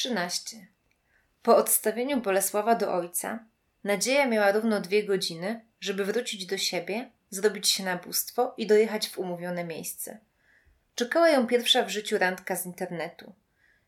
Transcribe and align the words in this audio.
13. 0.00 0.66
Po 1.42 1.56
odstawieniu 1.56 2.20
Bolesława 2.20 2.74
do 2.74 2.94
ojca, 2.94 3.44
Nadzieja 3.84 4.26
miała 4.26 4.52
równo 4.52 4.80
dwie 4.80 5.04
godziny, 5.04 5.64
żeby 5.80 6.04
wrócić 6.04 6.46
do 6.46 6.58
siebie, 6.58 7.10
zrobić 7.30 7.68
się 7.68 7.84
na 7.84 7.96
bóstwo 7.96 8.54
i 8.56 8.66
dojechać 8.66 9.08
w 9.08 9.18
umówione 9.18 9.64
miejsce. 9.64 10.18
Czekała 10.94 11.28
ją 11.28 11.46
pierwsza 11.46 11.82
w 11.82 11.90
życiu 11.90 12.18
randka 12.18 12.56
z 12.56 12.66
internetu. 12.66 13.34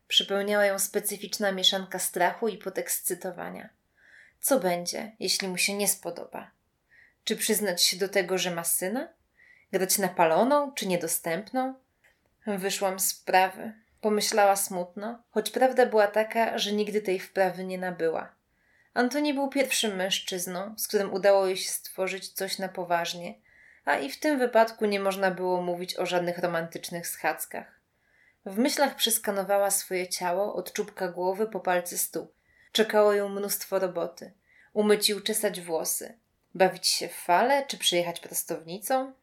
Przypełniała 0.07 0.65
ją 0.65 0.79
specyficzna 0.79 1.51
mieszanka 1.51 1.99
strachu 1.99 2.47
i 2.47 2.57
podekscytowania. 2.57 3.69
Co 4.41 4.59
będzie, 4.59 5.11
jeśli 5.19 5.47
mu 5.47 5.57
się 5.57 5.73
nie 5.73 5.87
spodoba? 5.87 6.51
Czy 7.23 7.35
przyznać 7.35 7.83
się 7.83 7.97
do 7.97 8.09
tego, 8.09 8.37
że 8.37 8.51
ma 8.51 8.63
syna? 8.63 9.07
Grać 9.71 9.97
napaloną 9.97 10.71
czy 10.73 10.87
niedostępną? 10.87 11.73
Wyszłam 12.47 12.99
z 12.99 13.13
wprawy. 13.13 13.82
Pomyślała 14.03 14.55
smutno, 14.55 15.19
choć 15.31 15.49
prawda 15.49 15.85
była 15.85 16.07
taka, 16.07 16.57
że 16.57 16.71
nigdy 16.71 17.01
tej 17.01 17.19
wprawy 17.19 17.63
nie 17.63 17.77
nabyła. 17.77 18.35
Antoni 18.93 19.33
był 19.33 19.49
pierwszym 19.49 19.95
mężczyzną, 19.95 20.75
z 20.77 20.87
którym 20.87 21.13
udało 21.13 21.47
jej 21.47 21.57
się 21.57 21.71
stworzyć 21.71 22.29
coś 22.29 22.59
na 22.59 22.69
poważnie, 22.69 23.33
a 23.85 23.97
i 23.97 24.11
w 24.11 24.19
tym 24.19 24.39
wypadku 24.39 24.85
nie 24.85 24.99
można 24.99 25.31
było 25.31 25.61
mówić 25.61 25.99
o 25.99 26.05
żadnych 26.05 26.37
romantycznych 26.37 27.07
schadzkach. 27.07 27.79
W 28.45 28.57
myślach 28.57 28.95
przeskanowała 28.95 29.71
swoje 29.71 30.07
ciało 30.07 30.55
od 30.55 30.73
czubka 30.73 31.07
głowy 31.07 31.47
po 31.47 31.59
palce 31.59 31.97
stóp. 31.97 32.33
Czekało 32.71 33.13
ją 33.13 33.29
mnóstwo 33.29 33.79
roboty. 33.79 34.31
Umyć 34.73 35.09
i 35.09 35.13
uczesać 35.13 35.61
włosy. 35.61 36.17
Bawić 36.55 36.87
się 36.87 37.07
w 37.07 37.15
fale, 37.15 37.65
czy 37.65 37.77
przyjechać 37.77 38.19
prostownicą? 38.19 39.13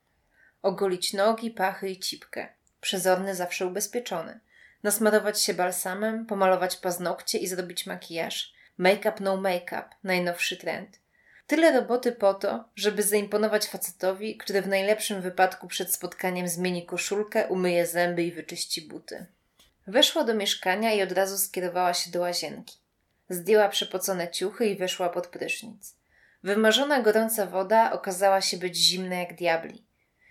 Ogolić 0.63 1.13
nogi, 1.13 1.51
pachy 1.51 1.89
i 1.89 1.99
cipkę. 1.99 2.49
Przezorny 2.81 3.35
zawsze 3.35 3.67
ubezpieczony. 3.67 4.41
Nasmarować 4.83 5.43
się 5.43 5.55
balsamem, 5.55 6.27
pomalować 6.27 6.77
paznokcie 6.77 7.39
i 7.39 7.47
zrobić 7.47 7.87
makijaż. 7.87 8.55
Make-up 8.79 9.13
no 9.21 9.37
make-up, 9.37 9.85
najnowszy 10.05 10.57
trend. 10.57 10.99
Tyle 11.47 11.73
roboty 11.73 12.13
po 12.13 12.35
to, 12.35 12.65
żeby 12.77 13.03
zaimponować 13.03 13.67
facetowi, 13.67 14.37
który 14.37 14.63
w 14.63 14.69
najlepszym 14.69 15.21
wypadku 15.21 15.69
przed 15.69 15.95
spotkaniem 15.95 16.49
zmieni 16.49 16.87
koszulkę, 16.87 17.47
umyje 17.47 17.87
zęby 17.87 18.23
i 18.23 18.33
wyczyści 18.33 18.83
buty. 18.83 19.27
Weszła 19.87 20.25
do 20.25 20.35
mieszkania 20.35 20.93
i 20.93 21.03
od 21.03 21.13
razu 21.13 21.39
skierowała 21.39 21.95
się 21.95 22.11
do 22.11 22.21
łazienki. 22.21 22.79
Zdjęła 23.29 23.69
przepocone 23.69 24.29
ciuchy 24.29 24.67
i 24.67 24.77
weszła 24.77 25.09
pod 25.09 25.27
prysznic. 25.27 25.95
Wymarzona 26.43 27.03
gorąca 27.03 27.47
woda 27.47 27.93
okazała 27.93 28.41
się 28.41 28.57
być 28.57 28.77
zimna 28.77 29.17
jak 29.17 29.35
diabli. 29.35 29.85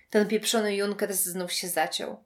Ten 0.10 0.28
pieprzony 0.28 0.76
Junkers 0.76 1.20
znów 1.20 1.52
się 1.54 1.68
zaciął. 1.68 2.24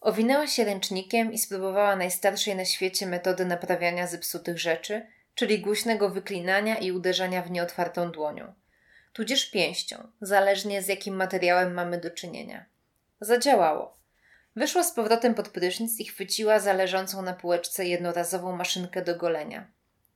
Owinęła 0.00 0.46
się 0.46 0.64
ręcznikiem 0.64 1.32
i 1.32 1.38
spróbowała 1.38 1.96
najstarszej 1.96 2.56
na 2.56 2.64
świecie 2.64 3.06
metody 3.06 3.44
naprawiania 3.44 4.06
zepsutych 4.06 4.58
rzeczy, 4.58 5.06
czyli 5.34 5.60
głośnego 5.60 6.10
wyklinania 6.10 6.78
i 6.78 6.92
uderzania 6.92 7.42
w 7.42 7.50
nieotwartą 7.50 8.10
dłonią, 8.10 8.54
tudzież 9.12 9.50
pięścią, 9.50 10.08
zależnie 10.20 10.82
z 10.82 10.88
jakim 10.88 11.16
materiałem 11.16 11.74
mamy 11.74 12.00
do 12.00 12.10
czynienia. 12.10 12.64
Zadziałało. 13.20 13.98
Wyszła 14.56 14.84
z 14.84 14.92
powrotem 14.92 15.34
pod 15.34 15.48
prysznic 15.48 16.00
i 16.00 16.04
chwyciła 16.04 16.60
za 16.60 16.72
leżącą 16.72 17.22
na 17.22 17.32
półeczce 17.32 17.84
jednorazową 17.84 18.56
maszynkę 18.56 19.04
do 19.04 19.16
golenia. 19.16 19.66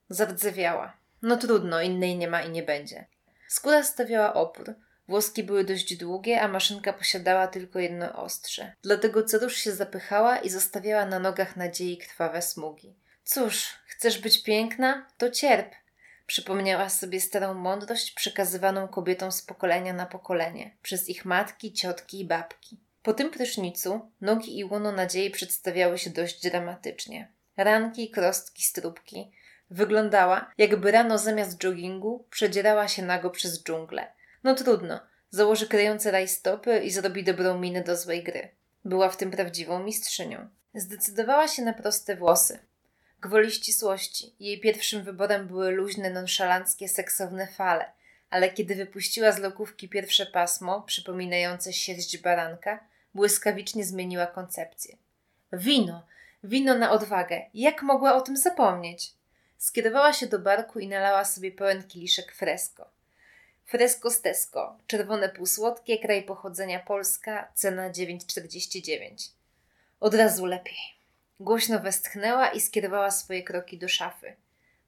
Zardzewiała. 0.09 0.97
No 1.23 1.37
trudno, 1.37 1.83
innej 1.83 2.17
nie 2.17 2.29
ma 2.29 2.43
i 2.43 2.51
nie 2.51 2.63
będzie. 2.63 3.07
Skóra 3.49 3.83
stawiała 3.83 4.35
opór. 4.35 4.75
Włoski 5.13 5.43
były 5.45 5.65
dość 5.65 5.97
długie, 5.97 6.41
a 6.41 6.49
maszynka 6.49 6.93
posiadała 6.93 7.47
tylko 7.47 7.79
jedno 7.79 8.23
ostrze. 8.23 8.73
Dlatego 8.83 9.23
cerusz 9.23 9.57
się 9.57 9.73
zapychała 9.73 10.39
i 10.39 10.51
zostawiała 10.51 11.07
na 11.07 11.19
nogach 11.19 11.57
nadziei 11.57 11.99
krwawe 11.99 12.43
smugi. 12.43 12.95
Cóż, 13.25 13.69
chcesz 13.87 14.19
być 14.19 14.43
piękna? 14.43 15.07
To 15.19 15.31
cierp. 15.31 15.75
Przypomniała 16.27 16.89
sobie 16.89 17.21
starą 17.21 17.55
mądrość 17.55 18.11
przekazywaną 18.11 18.89
kobietom 18.89 19.33
z 19.33 19.43
pokolenia 19.43 19.93
na 19.93 20.07
pokolenie 20.07 20.71
przez 20.83 21.09
ich 21.09 21.25
matki, 21.25 21.73
ciotki 21.73 22.21
i 22.21 22.25
babki. 22.25 22.81
Po 23.03 23.15
tym 23.15 23.31
prysznicu 23.31 24.11
nogi 24.21 24.59
i 24.59 24.65
łono 24.65 24.93
nadziei 24.93 25.31
przedstawiały 25.31 25.99
się 25.99 26.11
dość 26.11 26.43
dramatycznie. 26.43 27.29
Ranki, 27.57 28.11
krostki, 28.11 28.63
stróbki. 28.63 29.31
Wyglądała, 29.71 30.53
jakby 30.59 30.91
rano 30.91 31.19
zamiast 31.19 31.65
joggingu 31.65 32.25
przedzierała 32.31 32.89
się 32.89 33.03
nago 33.03 33.31
przez 33.31 33.65
dżunglę. 33.65 34.13
No 34.45 34.55
trudno, 34.55 35.01
założy 35.31 35.69
kryjące 35.69 36.11
rajstopy 36.11 36.79
i 36.79 36.91
zrobi 36.91 37.25
dobrą 37.25 37.59
minę 37.59 37.85
do 37.85 37.97
złej 37.97 38.23
gry. 38.23 38.49
Była 38.85 39.09
w 39.09 39.17
tym 39.17 39.31
prawdziwą 39.31 39.83
mistrzynią. 39.83 40.49
Zdecydowała 40.75 41.49
się 41.49 41.63
na 41.63 41.73
proste 41.73 42.17
włosy. 42.17 42.59
Gwoli 43.21 43.51
ścisłości. 43.51 44.35
Jej 44.41 44.61
pierwszym 44.61 45.03
wyborem 45.03 45.47
były 45.47 45.71
luźne, 45.71 46.11
nonszalanckie, 46.11 46.89
seksowne 46.89 47.47
fale, 47.47 47.93
ale 48.31 48.51
kiedy 48.51 48.75
wypuściła 48.75 49.33
z 49.33 49.39
lokówki 49.39 49.89
pierwsze 49.89 50.27
pasmo, 50.27 50.83
przypominające 50.83 51.73
sierść 51.73 52.19
baranka, 52.19 52.85
błyskawicznie 53.15 53.85
zmieniła 53.85 54.27
koncepcję. 54.27 54.97
Wino! 55.53 56.07
Wino 56.45 56.79
na 56.79 56.91
odwagę! 56.91 57.43
Jak 57.55 57.83
mogła 57.83 58.15
o 58.15 58.21
tym 58.21 58.37
zapomnieć? 58.37 59.13
Skierowała 59.59 60.13
się 60.13 60.27
do 60.27 60.39
barku 60.39 60.79
i 60.79 60.89
nalała 60.89 61.25
sobie 61.25 61.53
pełen 61.53 61.83
kieliszek 61.83 62.33
fresco. 62.33 62.91
Fresco 63.65 64.11
Stesco, 64.11 64.79
czerwone 64.87 65.29
półsłodkie, 65.29 65.99
kraj 65.99 66.23
pochodzenia 66.23 66.81
Polska, 66.81 67.53
cena 67.55 67.91
9,49. 67.91 69.31
Od 70.01 70.15
razu 70.15 70.47
lepiej. 70.47 70.79
Głośno 71.41 71.81
westchnęła 71.81 72.49
i 72.49 72.61
skierowała 72.61 73.11
swoje 73.11 73.43
kroki 73.43 73.79
do 73.79 73.89
szafy. 73.89 74.37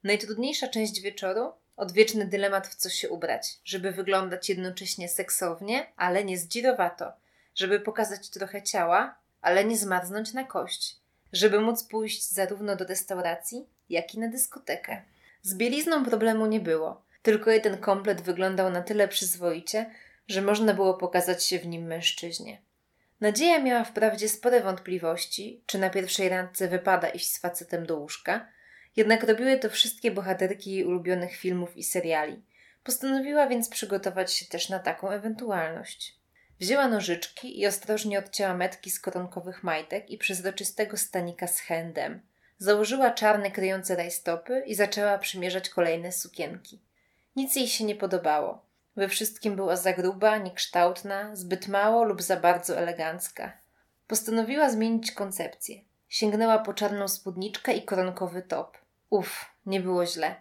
Najtrudniejsza 0.03 0.67
część 0.67 1.01
wieczoru 1.01 1.51
odwieczny 1.77 2.25
dylemat 2.25 2.67
w 2.67 2.75
co 2.75 2.89
się 2.89 3.09
ubrać, 3.09 3.59
żeby 3.63 3.91
wyglądać 3.91 4.49
jednocześnie 4.49 5.09
seksownie, 5.09 5.87
ale 5.97 6.23
nie 6.23 6.37
zdzirowato, 6.37 7.13
żeby 7.55 7.79
pokazać 7.79 8.29
trochę 8.29 8.61
ciała, 8.61 9.15
ale 9.41 9.65
nie 9.65 9.77
zmarznąć 9.77 10.33
na 10.33 10.43
kość, 10.43 10.95
żeby 11.33 11.59
móc 11.59 11.83
pójść 11.83 12.29
zarówno 12.29 12.75
do 12.75 12.85
restauracji, 12.85 13.67
jak 13.89 14.15
i 14.15 14.19
na 14.19 14.27
dyskotekę. 14.27 15.01
Z 15.41 15.55
bielizną 15.55 16.05
problemu 16.05 16.45
nie 16.45 16.59
było, 16.59 17.04
tylko 17.25 17.51
jeden 17.51 17.77
komplet 17.77 18.21
wyglądał 18.21 18.71
na 18.71 18.81
tyle 18.81 19.07
przyzwoicie, 19.07 19.91
że 20.27 20.41
można 20.41 20.73
było 20.73 20.93
pokazać 20.93 21.43
się 21.43 21.59
w 21.59 21.67
nim 21.67 21.85
mężczyźnie. 21.85 22.61
Nadzieja 23.21 23.59
miała 23.59 23.83
wprawdzie 23.83 24.29
spore 24.29 24.61
wątpliwości, 24.61 25.63
czy 25.65 25.79
na 25.79 25.89
pierwszej 25.89 26.29
randce 26.29 26.67
wypada 26.67 27.09
iść 27.09 27.31
z 27.31 27.39
facetem 27.39 27.85
do 27.85 27.97
łóżka, 27.97 28.47
jednak 28.95 29.23
robiły 29.23 29.59
to 29.59 29.69
wszystkie 29.69 30.11
bohaterki 30.11 30.71
jej 30.71 30.85
ulubionych 30.85 31.35
filmów 31.35 31.77
i 31.77 31.83
seriali. 31.83 32.43
Postanowiła 32.83 33.47
więc 33.47 33.69
przygotować 33.69 34.33
się 34.33 34.45
też 34.45 34.69
na 34.69 34.79
taką 34.79 35.09
ewentualność. 35.09 36.19
Wzięła 36.59 36.87
nożyczki 36.87 37.59
i 37.59 37.67
ostrożnie 37.67 38.19
odcięła 38.19 38.53
metki 38.53 38.91
z 38.91 38.99
koronkowych 38.99 39.63
majtek 39.63 40.09
i 40.09 40.17
przezroczystego 40.17 40.97
stanika 40.97 41.47
z 41.47 41.59
handem. 41.59 42.21
Założyła 42.57 43.11
czarne 43.11 43.51
kryjące 43.51 43.95
rajstopy 43.95 44.63
i 44.65 44.75
zaczęła 44.75 45.17
przymierzać 45.17 45.69
kolejne 45.69 46.11
sukienki. 46.11 46.85
Nic 47.35 47.55
jej 47.55 47.67
się 47.67 47.83
nie 47.83 47.95
podobało. 47.95 48.65
We 48.95 49.09
wszystkim 49.09 49.55
była 49.55 49.75
za 49.75 49.93
gruba, 49.93 50.37
niekształtna, 50.37 51.35
zbyt 51.35 51.67
mało 51.67 52.03
lub 52.03 52.21
za 52.21 52.37
bardzo 52.37 52.77
elegancka. 52.77 53.57
Postanowiła 54.07 54.69
zmienić 54.69 55.11
koncepcję. 55.11 55.81
Sięgnęła 56.09 56.59
po 56.59 56.73
czarną 56.73 57.07
spódniczkę 57.07 57.73
i 57.73 57.85
koronkowy 57.85 58.41
top. 58.41 58.77
Uf, 59.09 59.45
nie 59.65 59.79
było 59.79 60.05
źle. 60.05 60.35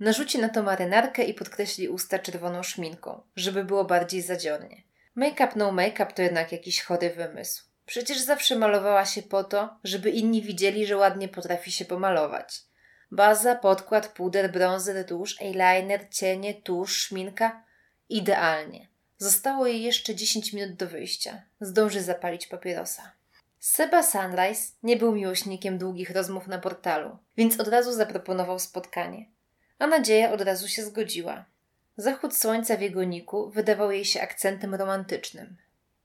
Narzuci 0.00 0.38
na 0.38 0.48
to 0.48 0.62
marynarkę 0.62 1.24
i 1.24 1.34
podkreśli 1.34 1.88
usta 1.88 2.18
czerwoną 2.18 2.62
szminką, 2.62 3.22
żeby 3.36 3.64
było 3.64 3.84
bardziej 3.84 4.22
zadziornie. 4.22 4.82
Make-up 5.16 5.52
no 5.56 5.72
make-up 5.72 6.12
to 6.12 6.22
jednak 6.22 6.52
jakiś 6.52 6.82
chory 6.82 7.10
wymysł. 7.10 7.64
Przecież 7.86 8.20
zawsze 8.20 8.56
malowała 8.56 9.04
się 9.04 9.22
po 9.22 9.44
to, 9.44 9.76
żeby 9.84 10.10
inni 10.10 10.42
widzieli, 10.42 10.86
że 10.86 10.96
ładnie 10.96 11.28
potrafi 11.28 11.72
się 11.72 11.84
pomalować. 11.84 12.62
Baza, 13.10 13.54
podkład, 13.54 14.08
puder, 14.08 14.52
bronzer, 14.52 15.06
tusz, 15.06 15.42
eyeliner, 15.42 16.08
cienie, 16.10 16.54
tusz, 16.54 16.96
szminka 16.96 17.64
Idealnie. 18.08 18.88
Zostało 19.18 19.66
jej 19.66 19.82
jeszcze 19.82 20.14
10 20.14 20.52
minut 20.52 20.76
do 20.76 20.86
wyjścia. 20.88 21.42
Zdąży 21.60 22.02
zapalić 22.02 22.46
papierosa. 22.46 23.12
Seba 23.58 24.02
Sunrise 24.02 24.72
nie 24.82 24.96
był 24.96 25.12
miłośnikiem 25.12 25.78
długich 25.78 26.10
rozmów 26.10 26.46
na 26.46 26.58
portalu, 26.58 27.18
więc 27.36 27.60
od 27.60 27.68
razu 27.68 27.92
zaproponował 27.92 28.58
spotkanie. 28.58 29.26
A 29.78 29.86
nadzieja 29.86 30.32
od 30.32 30.40
razu 30.40 30.68
się 30.68 30.84
zgodziła. 30.84 31.44
Zachód 31.96 32.36
słońca 32.36 32.76
w 32.76 32.80
jego 32.80 33.04
niku 33.04 33.50
wydawał 33.50 33.90
jej 33.92 34.04
się 34.04 34.20
akcentem 34.20 34.74
romantycznym. 34.74 35.56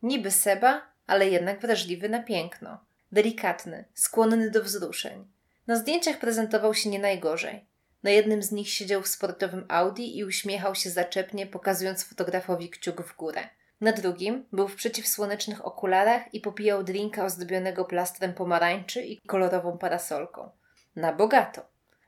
Niby 0.03 0.31
Seba, 0.31 0.81
ale 1.07 1.29
jednak 1.29 1.59
wrażliwy 1.59 2.09
na 2.09 2.23
piękno. 2.23 2.77
Delikatny, 3.11 3.85
skłonny 3.93 4.51
do 4.51 4.63
wzruszeń. 4.63 5.27
Na 5.67 5.75
zdjęciach 5.75 6.19
prezentował 6.19 6.73
się 6.73 6.89
nie 6.89 6.99
najgorzej. 6.99 7.65
Na 8.03 8.11
jednym 8.11 8.43
z 8.43 8.51
nich 8.51 8.69
siedział 8.69 9.01
w 9.01 9.07
sportowym 9.07 9.65
Audi 9.67 10.17
i 10.17 10.23
uśmiechał 10.23 10.75
się 10.75 10.89
zaczepnie, 10.89 11.47
pokazując 11.47 12.03
fotografowi 12.03 12.69
kciuk 12.69 13.01
w 13.01 13.15
górę. 13.15 13.49
Na 13.81 13.91
drugim 13.91 14.45
był 14.51 14.67
w 14.67 14.75
przeciwsłonecznych 14.75 15.65
okularach 15.65 16.33
i 16.33 16.39
popijał 16.39 16.83
drinka 16.83 17.25
ozdobionego 17.25 17.85
plastrem 17.85 18.33
pomarańczy 18.33 19.01
i 19.01 19.21
kolorową 19.21 19.77
parasolką. 19.77 20.49
Na 20.95 21.13
bogato. 21.13 21.65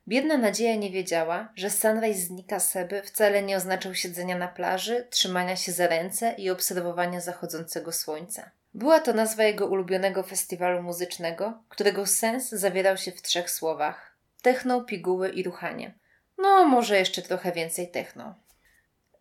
Biedna 0.08 0.38
Nadzieja 0.38 0.76
nie 0.76 0.92
wiedziała, 0.92 1.50
że 1.56 1.70
sunrise 1.70 2.22
znika 2.22 2.60
Seby 2.60 3.02
wcale 3.02 3.44
nie 3.44 3.58
oznaczał 3.58 3.96
siedzenia 3.96 4.38
na 4.38 4.48
plaży, 4.48 5.08
trzymania 5.10 5.56
się 5.56 5.72
za 5.72 5.88
ręce 5.88 6.36
i 6.38 6.50
obserwowania 6.50 7.22
zachodzącego 7.22 7.92
słońca. 7.92 8.52
Była 8.78 9.00
to 9.00 9.14
nazwa 9.14 9.44
jego 9.44 9.68
ulubionego 9.68 10.24
festiwalu 10.24 10.84
muzycznego, 10.84 11.64
którego 11.70 12.06
sens 12.06 12.50
zawierał 12.50 12.98
się 12.98 13.12
w 13.12 13.22
trzech 13.22 13.52
słowach: 13.52 14.16
techno, 14.42 14.82
piguły 14.82 15.30
i 15.30 15.44
ruchanie. 15.44 15.94
No, 16.38 16.66
może 16.66 16.98
jeszcze 16.98 17.22
trochę 17.22 17.52
więcej 17.52 17.92
techno. 17.92 18.36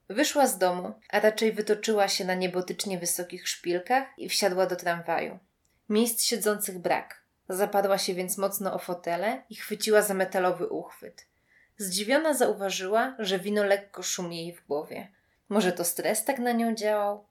Wyszła 0.09 0.47
z 0.47 0.59
domu, 0.59 0.93
a 1.11 1.21
raczej 1.21 1.53
wytoczyła 1.53 2.09
się 2.09 2.25
na 2.25 2.35
niebotycznie 2.35 2.99
wysokich 2.99 3.49
szpilkach 3.49 4.19
i 4.19 4.29
wsiadła 4.29 4.67
do 4.67 4.77
tramwaju. 4.77 5.39
Miejsc 5.89 6.23
siedzących 6.23 6.79
brak. 6.79 7.23
Zapadła 7.49 7.99
się 7.99 8.15
więc 8.15 8.39
mocno 8.39 8.75
o 8.75 8.79
fotele 8.79 9.43
i 9.51 9.55
chwyciła 9.55 10.03
za 10.03 10.15
metalowy 10.15 10.69
uchwyt. 10.69 11.27
Zdziwiona 11.79 12.35
zauważyła, 12.35 13.15
że 13.19 13.39
wino 13.39 13.65
lekko 13.65 14.03
szumi 14.03 14.39
jej 14.39 14.57
w 14.57 14.67
głowie. 14.67 15.09
Może 15.49 15.73
to 15.73 15.85
stres 15.85 16.25
tak 16.25 16.39
na 16.39 16.53
nią 16.53 16.75
działał? 16.75 17.27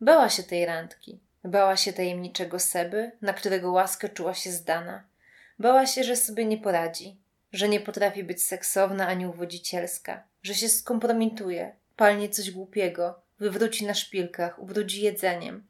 Bała 0.00 0.28
się 0.28 0.42
tej 0.42 0.66
randki. 0.66 1.20
Bała 1.44 1.76
się 1.76 1.92
tajemniczego 1.92 2.58
Seby, 2.58 3.10
na 3.22 3.32
którego 3.32 3.72
łaskę 3.72 4.08
czuła 4.08 4.34
się 4.34 4.52
zdana. 4.52 5.04
Bała 5.58 5.86
się, 5.86 6.04
że 6.04 6.16
sobie 6.16 6.44
nie 6.44 6.58
poradzi, 6.58 7.16
że 7.52 7.68
nie 7.68 7.80
potrafi 7.80 8.24
być 8.24 8.42
seksowna 8.42 9.06
ani 9.06 9.26
uwodzicielska, 9.26 10.24
że 10.42 10.54
się 10.54 10.68
skompromituje, 10.68 11.72
palnie 11.96 12.28
coś 12.28 12.50
głupiego, 12.50 13.20
wywróci 13.40 13.86
na 13.86 13.94
szpilkach, 13.94 14.58
ubrudzi 14.58 15.02
jedzeniem. 15.02 15.66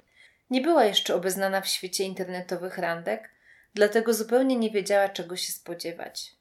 Nie 0.51 0.61
była 0.61 0.85
jeszcze 0.85 1.15
obeznana 1.15 1.61
w 1.61 1.69
świecie 1.69 2.05
internetowych 2.05 2.79
randek, 2.79 3.31
dlatego 3.75 4.15
zupełnie 4.15 4.57
nie 4.57 4.71
wiedziała, 4.71 5.09
czego 5.09 5.37
się 5.37 5.53
spodziewać. 5.53 6.37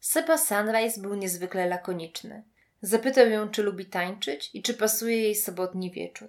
Seba 0.00 0.38
Sunrise 0.38 1.00
był 1.00 1.14
niezwykle 1.14 1.66
lakoniczny. 1.66 2.42
Zapytał 2.82 3.28
ją, 3.28 3.48
czy 3.48 3.62
lubi 3.62 3.86
tańczyć 3.86 4.50
i 4.54 4.62
czy 4.62 4.74
pasuje 4.74 5.22
jej 5.22 5.34
sobotni 5.34 5.90
wieczór. 5.90 6.28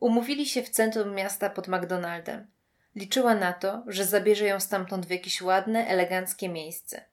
Umówili 0.00 0.46
się 0.46 0.62
w 0.62 0.70
centrum 0.70 1.14
miasta 1.14 1.50
pod 1.50 1.68
McDonaldem. 1.68 2.46
Liczyła 2.94 3.34
na 3.34 3.52
to, 3.52 3.82
że 3.86 4.04
zabierze 4.04 4.44
ją 4.44 4.60
stamtąd 4.60 5.06
w 5.06 5.10
jakieś 5.10 5.42
ładne, 5.42 5.86
eleganckie 5.86 6.48
miejsce. 6.48 7.04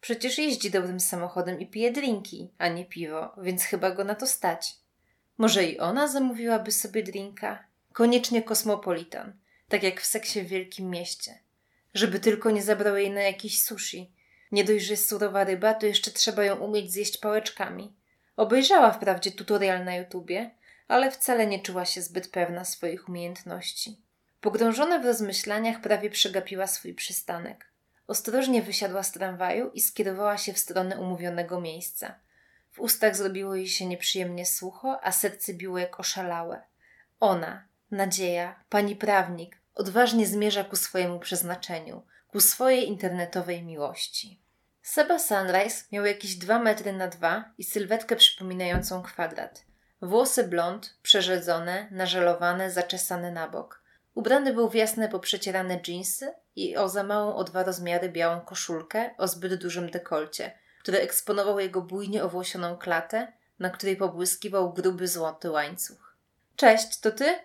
Przecież 0.00 0.38
jeździ 0.38 0.70
dobrym 0.70 1.00
samochodem 1.00 1.60
i 1.60 1.66
pije 1.66 1.92
drinki, 1.92 2.50
a 2.58 2.68
nie 2.68 2.84
piwo, 2.84 3.32
więc 3.42 3.64
chyba 3.64 3.90
go 3.90 4.04
na 4.04 4.14
to 4.14 4.26
stać. 4.26 4.74
Może 5.38 5.64
i 5.64 5.78
ona 5.78 6.08
zamówiłaby 6.08 6.72
sobie 6.72 7.02
drinka? 7.02 7.64
Koniecznie 7.92 8.42
kosmopolitan, 8.42 9.32
tak 9.68 9.82
jak 9.82 10.00
w 10.00 10.06
seksie 10.06 10.42
w 10.42 10.48
wielkim 10.48 10.90
mieście. 10.90 11.38
Żeby 11.94 12.20
tylko 12.20 12.50
nie 12.50 12.62
zabrał 12.62 12.96
jej 12.96 13.10
na 13.10 13.22
jakiś 13.22 13.62
sushi. 13.62 14.12
Nie 14.52 14.64
dość, 14.64 14.84
że 14.84 14.92
jest 14.92 15.08
surowa 15.08 15.44
ryba, 15.44 15.74
to 15.74 15.86
jeszcze 15.86 16.10
trzeba 16.10 16.44
ją 16.44 16.56
umieć 16.56 16.92
zjeść 16.92 17.18
pałeczkami. 17.18 17.92
Obejrzała 18.36 18.90
wprawdzie 18.90 19.30
tutorial 19.30 19.84
na 19.84 19.96
YouTubie, 19.96 20.50
ale 20.90 21.10
wcale 21.10 21.46
nie 21.46 21.60
czuła 21.62 21.84
się 21.84 22.02
zbyt 22.02 22.28
pewna 22.28 22.64
swoich 22.64 23.08
umiejętności. 23.08 24.00
Pogrążona 24.40 24.98
w 24.98 25.04
rozmyślaniach 25.04 25.80
prawie 25.80 26.10
przegapiła 26.10 26.66
swój 26.66 26.94
przystanek. 26.94 27.66
Ostrożnie 28.06 28.62
wysiadła 28.62 29.02
z 29.02 29.12
tramwaju 29.12 29.70
i 29.74 29.80
skierowała 29.80 30.38
się 30.38 30.52
w 30.52 30.58
stronę 30.58 31.00
umówionego 31.00 31.60
miejsca. 31.60 32.14
W 32.70 32.80
ustach 32.80 33.16
zrobiło 33.16 33.54
jej 33.54 33.68
się 33.68 33.86
nieprzyjemnie 33.86 34.46
sucho, 34.46 35.04
a 35.04 35.12
serce 35.12 35.54
biło 35.54 35.78
jak 35.78 36.00
oszalałe. 36.00 36.62
Ona, 37.20 37.64
nadzieja, 37.90 38.64
pani 38.68 38.96
prawnik, 38.96 39.56
odważnie 39.74 40.26
zmierza 40.26 40.64
ku 40.64 40.76
swojemu 40.76 41.18
przeznaczeniu, 41.20 42.02
ku 42.28 42.40
swojej 42.40 42.88
internetowej 42.88 43.62
miłości. 43.62 44.40
Seba 44.82 45.18
Sunrise 45.18 45.84
miał 45.92 46.06
jakieś 46.06 46.34
dwa 46.34 46.58
metry 46.58 46.92
na 46.92 47.08
dwa 47.08 47.44
i 47.58 47.64
sylwetkę 47.64 48.16
przypominającą 48.16 49.02
kwadrat. 49.02 49.69
Włosy 50.02 50.44
blond, 50.44 50.94
przerzedzone, 51.02 51.88
nażelowane, 51.90 52.70
zaczesane 52.70 53.32
na 53.32 53.48
bok. 53.48 53.82
Ubrany 54.14 54.54
był 54.54 54.68
w 54.68 54.74
jasne 54.74 55.08
poprzecierane 55.08 55.80
dżinsy 55.80 56.34
i 56.56 56.76
o 56.76 56.88
za 56.88 57.02
małą 57.02 57.34
o 57.34 57.44
dwa 57.44 57.62
rozmiary 57.62 58.08
białą 58.08 58.40
koszulkę 58.40 59.10
o 59.18 59.28
zbyt 59.28 59.54
dużym 59.54 59.90
dekolcie, 59.90 60.58
który 60.80 60.98
eksponował 60.98 61.60
jego 61.60 61.82
bujnie 61.82 62.24
owłosioną 62.24 62.76
klatę, 62.76 63.32
na 63.58 63.70
której 63.70 63.96
pobłyskiwał 63.96 64.72
gruby 64.72 65.08
złoty 65.08 65.50
łańcuch. 65.50 66.16
Cześć, 66.56 67.00
to 67.00 67.10
ty? 67.10 67.38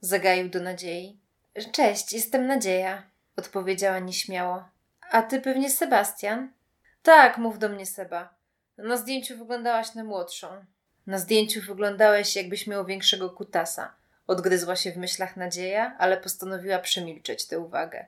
Zagaił 0.00 0.48
do 0.48 0.60
nadziei. 0.60 1.20
Cześć, 1.72 2.12
jestem 2.12 2.46
Nadzieja, 2.46 3.02
odpowiedziała 3.36 3.98
nieśmiało. 3.98 4.64
A 5.10 5.22
ty 5.22 5.40
pewnie 5.40 5.70
Sebastian? 5.70 6.52
Tak, 7.02 7.38
mów 7.38 7.58
do 7.58 7.68
mnie 7.68 7.86
Seba. 7.86 8.34
Na 8.78 8.96
zdjęciu 8.96 9.38
wyglądałaś 9.38 9.94
na 9.94 10.04
młodszą. 10.04 10.64
Na 11.06 11.18
zdjęciu 11.18 11.60
wyglądałeś, 11.60 12.36
jakbyś 12.36 12.66
miał 12.66 12.86
większego 12.86 13.30
kutasa. 13.30 13.94
Odgryzła 14.26 14.76
się 14.76 14.92
w 14.92 14.96
myślach 14.96 15.36
nadzieja, 15.36 15.96
ale 15.98 16.16
postanowiła 16.16 16.78
przemilczeć 16.78 17.46
tę 17.46 17.58
uwagę. 17.58 18.06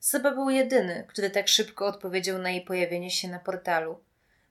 Seba 0.00 0.30
był 0.30 0.50
jedyny, 0.50 1.04
który 1.08 1.30
tak 1.30 1.48
szybko 1.48 1.86
odpowiedział 1.86 2.38
na 2.38 2.50
jej 2.50 2.60
pojawienie 2.60 3.10
się 3.10 3.28
na 3.28 3.38
portalu. 3.38 4.00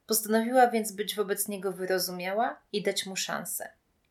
Postanowiła 0.08 0.68
więc 0.68 0.92
być 0.92 1.16
wobec 1.16 1.48
niego 1.48 1.72
wyrozumiała 1.72 2.60
i 2.74 2.84
dać 2.84 3.06
mu 3.06 3.16
szansę. 3.16 3.70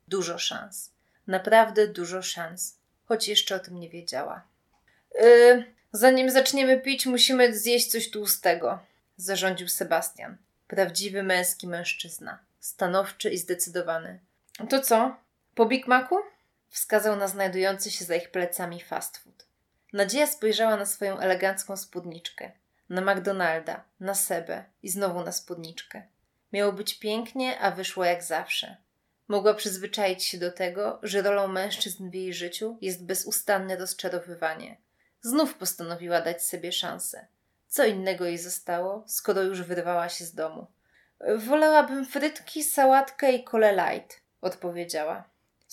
Dużo 0.08 0.38
szans. 0.38 0.90
Naprawdę 1.26 1.88
dużo 1.88 2.22
szans. 2.22 2.78
Choć 3.04 3.28
jeszcze 3.28 3.54
o 3.54 3.58
tym 3.58 3.80
nie 3.80 3.90
wiedziała. 3.90 4.42
Yy, 5.20 5.64
zanim 5.92 6.30
zaczniemy 6.30 6.80
pić, 6.80 7.06
musimy 7.06 7.58
zjeść 7.58 7.86
coś 7.90 8.10
tłustego, 8.10 8.78
zarządził 9.16 9.68
Sebastian. 9.68 10.36
Prawdziwy 10.68 11.22
męski 11.22 11.66
mężczyzna 11.66 12.45
stanowczy 12.60 13.30
i 13.30 13.38
zdecydowany. 13.38 14.20
To 14.70 14.80
co? 14.80 15.16
Po 15.54 15.66
Big 15.66 15.86
Macu? 15.86 16.16
Wskazał 16.68 17.16
na 17.16 17.28
znajdujący 17.28 17.90
się 17.90 18.04
za 18.04 18.14
ich 18.14 18.30
plecami 18.30 18.82
fast 18.82 19.16
food. 19.16 19.46
Nadzieja 19.92 20.26
spojrzała 20.26 20.76
na 20.76 20.86
swoją 20.86 21.18
elegancką 21.18 21.76
spódniczkę, 21.76 22.52
na 22.88 23.00
McDonalda, 23.00 23.84
na 24.00 24.14
Sebę 24.14 24.64
i 24.82 24.88
znowu 24.88 25.24
na 25.24 25.32
spódniczkę. 25.32 26.02
Miało 26.52 26.72
być 26.72 26.98
pięknie, 26.98 27.60
a 27.60 27.70
wyszło 27.70 28.04
jak 28.04 28.22
zawsze. 28.22 28.76
Mogła 29.28 29.54
przyzwyczaić 29.54 30.24
się 30.24 30.38
do 30.38 30.52
tego, 30.52 30.98
że 31.02 31.22
rolą 31.22 31.48
mężczyzn 31.48 32.10
w 32.10 32.14
jej 32.14 32.34
życiu 32.34 32.78
jest 32.80 33.04
bezustanne 33.04 33.76
rozczarowywanie. 33.76 34.76
Znów 35.22 35.54
postanowiła 35.54 36.20
dać 36.20 36.44
sobie 36.44 36.72
szansę. 36.72 37.26
Co 37.68 37.84
innego 37.84 38.24
jej 38.24 38.38
zostało, 38.38 39.04
skoro 39.06 39.42
już 39.42 39.62
wyrwała 39.62 40.08
się 40.08 40.24
z 40.24 40.34
domu. 40.34 40.66
Wolałabym 41.36 42.06
frytki, 42.06 42.64
sałatkę 42.64 43.32
i 43.32 43.44
kole 43.44 43.72
light, 43.72 44.20
odpowiedziała. 44.40 45.24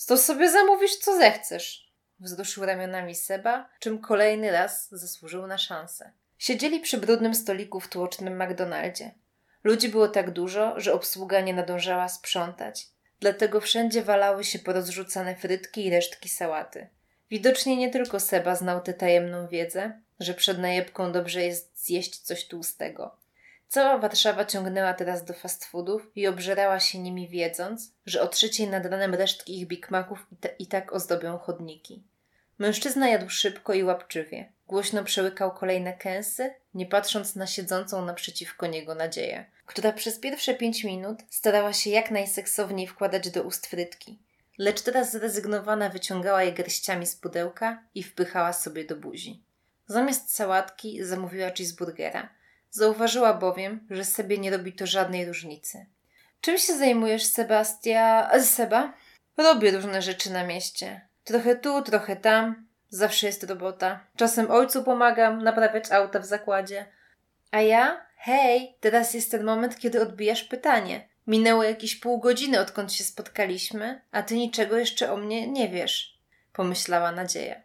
To 0.06 0.16
sobie 0.16 0.50
zamówisz, 0.50 0.96
co 0.96 1.16
zechcesz. 1.16 1.92
Wzruszył 2.20 2.64
ramionami 2.64 3.14
Seba, 3.14 3.68
czym 3.78 3.98
kolejny 3.98 4.50
raz 4.50 4.88
zasłużył 4.90 5.46
na 5.46 5.58
szansę. 5.58 6.12
Siedzieli 6.38 6.80
przy 6.80 6.98
brudnym 6.98 7.34
stoliku 7.34 7.80
w 7.80 7.88
tłocznym 7.88 8.42
McDonaldzie. 8.42 9.10
Ludzi 9.64 9.88
było 9.88 10.08
tak 10.08 10.30
dużo, 10.30 10.80
że 10.80 10.92
obsługa 10.92 11.40
nie 11.40 11.54
nadążała 11.54 12.08
sprzątać. 12.08 12.86
Dlatego 13.20 13.60
wszędzie 13.60 14.02
walały 14.02 14.44
się 14.44 14.58
porozrzucane 14.58 15.36
frytki 15.36 15.86
i 15.86 15.90
resztki 15.90 16.28
sałaty. 16.28 16.88
Widocznie 17.30 17.76
nie 17.76 17.90
tylko 17.90 18.20
Seba 18.20 18.56
znał 18.56 18.80
tę 18.80 18.94
tajemną 18.94 19.48
wiedzę, 19.48 20.00
że 20.20 20.34
przed 20.34 20.58
najebką 20.58 21.12
dobrze 21.12 21.42
jest 21.42 21.84
zjeść 21.86 22.18
coś 22.18 22.48
tłustego. 22.48 23.16
Cała 23.68 23.98
Warszawa 23.98 24.44
ciągnęła 24.44 24.94
teraz 24.94 25.24
do 25.24 25.34
fast 25.34 25.64
foodów 25.64 26.10
i 26.14 26.26
obżerała 26.26 26.80
się 26.80 26.98
nimi 26.98 27.28
wiedząc, 27.28 27.92
że 28.06 28.22
o 28.22 28.28
trzeciej 28.28 28.68
nad 28.68 28.86
ranem 28.86 29.14
resztki 29.14 29.60
ich 29.60 29.68
Big 29.68 29.90
Maców 29.90 30.26
i, 30.32 30.62
i 30.62 30.66
tak 30.66 30.92
ozdobią 30.92 31.38
chodniki. 31.38 32.02
Mężczyzna 32.58 33.08
jadł 33.08 33.28
szybko 33.28 33.74
i 33.74 33.84
łapczywie. 33.84 34.52
Głośno 34.66 35.04
przełykał 35.04 35.54
kolejne 35.54 35.92
kęsy, 35.92 36.54
nie 36.74 36.86
patrząc 36.86 37.36
na 37.36 37.46
siedzącą 37.46 38.04
naprzeciwko 38.04 38.66
niego 38.66 38.94
nadzieję, 38.94 39.44
która 39.66 39.92
przez 39.92 40.18
pierwsze 40.18 40.54
pięć 40.54 40.84
minut 40.84 41.18
starała 41.30 41.72
się 41.72 41.90
jak 41.90 42.10
najseksowniej 42.10 42.86
wkładać 42.86 43.30
do 43.30 43.42
ust 43.42 43.66
frytki. 43.66 44.18
Lecz 44.58 44.82
teraz 44.82 45.12
zrezygnowana 45.12 45.88
wyciągała 45.88 46.42
je 46.42 46.52
garściami 46.52 47.06
z 47.06 47.16
pudełka 47.16 47.82
i 47.94 48.02
wpychała 48.02 48.52
sobie 48.52 48.84
do 48.84 48.96
buzi. 48.96 49.42
Zamiast 49.86 50.34
sałatki 50.34 51.04
zamówiła 51.04 51.50
cheeseburgera– 51.50 52.28
Zauważyła 52.74 53.34
bowiem, 53.34 53.86
że 53.90 54.04
sobie 54.04 54.38
nie 54.38 54.50
robi 54.50 54.72
to 54.72 54.86
żadnej 54.86 55.26
różnicy. 55.26 55.86
Czym 56.40 56.58
się 56.58 56.76
zajmujesz, 56.76 57.24
Sebastia? 57.24 58.30
Seba? 58.42 58.92
Robię 59.36 59.70
różne 59.70 60.02
rzeczy 60.02 60.32
na 60.32 60.46
mieście. 60.46 61.00
Trochę 61.24 61.56
tu, 61.56 61.82
trochę 61.82 62.16
tam. 62.16 62.66
Zawsze 62.88 63.26
jest 63.26 63.44
robota. 63.44 64.00
Czasem 64.16 64.50
ojcu 64.50 64.84
pomagam 64.84 65.42
naprawiać 65.42 65.92
auta 65.92 66.18
w 66.18 66.26
zakładzie. 66.26 66.86
A 67.50 67.60
ja? 67.60 68.06
Hej, 68.16 68.76
teraz 68.80 69.14
jest 69.14 69.30
ten 69.30 69.44
moment, 69.44 69.78
kiedy 69.78 70.02
odbijasz 70.02 70.44
pytanie. 70.44 71.08
Minęło 71.26 71.62
jakieś 71.62 71.96
pół 71.96 72.18
godziny, 72.18 72.60
odkąd 72.60 72.92
się 72.92 73.04
spotkaliśmy, 73.04 74.00
a 74.12 74.22
ty 74.22 74.34
niczego 74.34 74.78
jeszcze 74.78 75.12
o 75.12 75.16
mnie 75.16 75.48
nie 75.48 75.68
wiesz, 75.68 76.18
pomyślała 76.52 77.12
Nadzieja. 77.12 77.60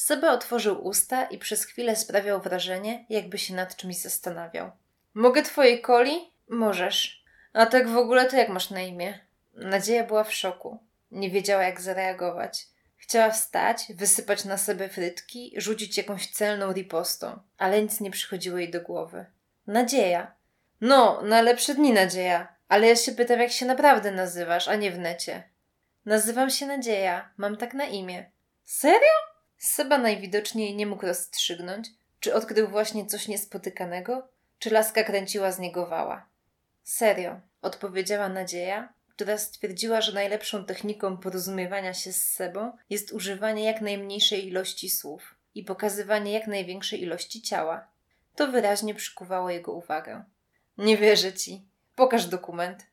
Seba 0.00 0.32
otworzył 0.32 0.86
usta 0.86 1.24
i 1.24 1.38
przez 1.38 1.64
chwilę 1.64 1.96
sprawiał 1.96 2.40
wrażenie, 2.40 3.04
jakby 3.08 3.38
się 3.38 3.54
nad 3.54 3.76
czymś 3.76 3.96
zastanawiał. 3.96 4.70
Mogę 5.14 5.42
twojej 5.42 5.82
coli? 5.82 6.32
Możesz. 6.48 7.24
A 7.52 7.66
tak 7.66 7.88
w 7.88 7.96
ogóle 7.96 8.26
to 8.26 8.36
jak 8.36 8.48
masz 8.48 8.70
na 8.70 8.80
imię? 8.80 9.18
Nadzieja 9.54 10.04
była 10.04 10.24
w 10.24 10.34
szoku. 10.34 10.78
Nie 11.10 11.30
wiedziała 11.30 11.62
jak 11.62 11.80
zareagować. 11.80 12.66
Chciała 12.96 13.30
wstać, 13.30 13.84
wysypać 13.94 14.44
na 14.44 14.58
sobie 14.58 14.88
frytki, 14.88 15.54
rzucić 15.56 15.96
jakąś 15.96 16.26
celną 16.26 16.72
ripostą, 16.72 17.38
ale 17.58 17.82
nic 17.82 18.00
nie 18.00 18.10
przychodziło 18.10 18.58
jej 18.58 18.70
do 18.70 18.80
głowy. 18.80 19.26
Nadzieja. 19.66 20.32
No, 20.80 21.22
na 21.22 21.42
lepsze 21.42 21.74
dni 21.74 21.92
nadzieja. 21.92 22.48
Ale 22.68 22.88
ja 22.88 22.96
się 22.96 23.12
pytam, 23.12 23.40
jak 23.40 23.52
się 23.52 23.66
naprawdę 23.66 24.10
nazywasz, 24.10 24.68
a 24.68 24.76
nie 24.76 24.90
w 24.90 24.98
necie. 24.98 25.42
Nazywam 26.06 26.50
się 26.50 26.66
Nadzieja. 26.66 27.30
Mam 27.36 27.56
tak 27.56 27.74
na 27.74 27.84
imię. 27.84 28.30
Serio? 28.64 29.29
Seba 29.60 29.98
najwidoczniej 29.98 30.76
nie 30.76 30.86
mógł 30.86 31.06
rozstrzygnąć, 31.06 31.88
czy 32.20 32.34
odkrył 32.34 32.68
właśnie 32.68 33.06
coś 33.06 33.28
niespotykanego, 33.28 34.28
czy 34.58 34.70
laska 34.70 35.04
kręciła 35.04 35.52
z 35.52 35.58
niego 35.58 35.86
wała. 35.86 36.26
Serio, 36.82 37.40
odpowiedziała 37.62 38.28
Nadzieja, 38.28 38.92
która 39.08 39.38
stwierdziła, 39.38 40.00
że 40.00 40.12
najlepszą 40.12 40.64
techniką 40.64 41.16
porozumiewania 41.16 41.94
się 41.94 42.12
z 42.12 42.32
sobą 42.32 42.72
jest 42.90 43.12
używanie 43.12 43.64
jak 43.64 43.80
najmniejszej 43.80 44.48
ilości 44.48 44.90
słów 44.90 45.34
i 45.54 45.64
pokazywanie 45.64 46.32
jak 46.32 46.46
największej 46.46 47.02
ilości 47.02 47.42
ciała. 47.42 47.88
To 48.36 48.48
wyraźnie 48.48 48.94
przykuwało 48.94 49.50
jego 49.50 49.72
uwagę. 49.72 50.24
Nie 50.78 50.96
wierzę 50.96 51.32
ci. 51.32 51.62
Pokaż 51.96 52.26
dokument. 52.26 52.86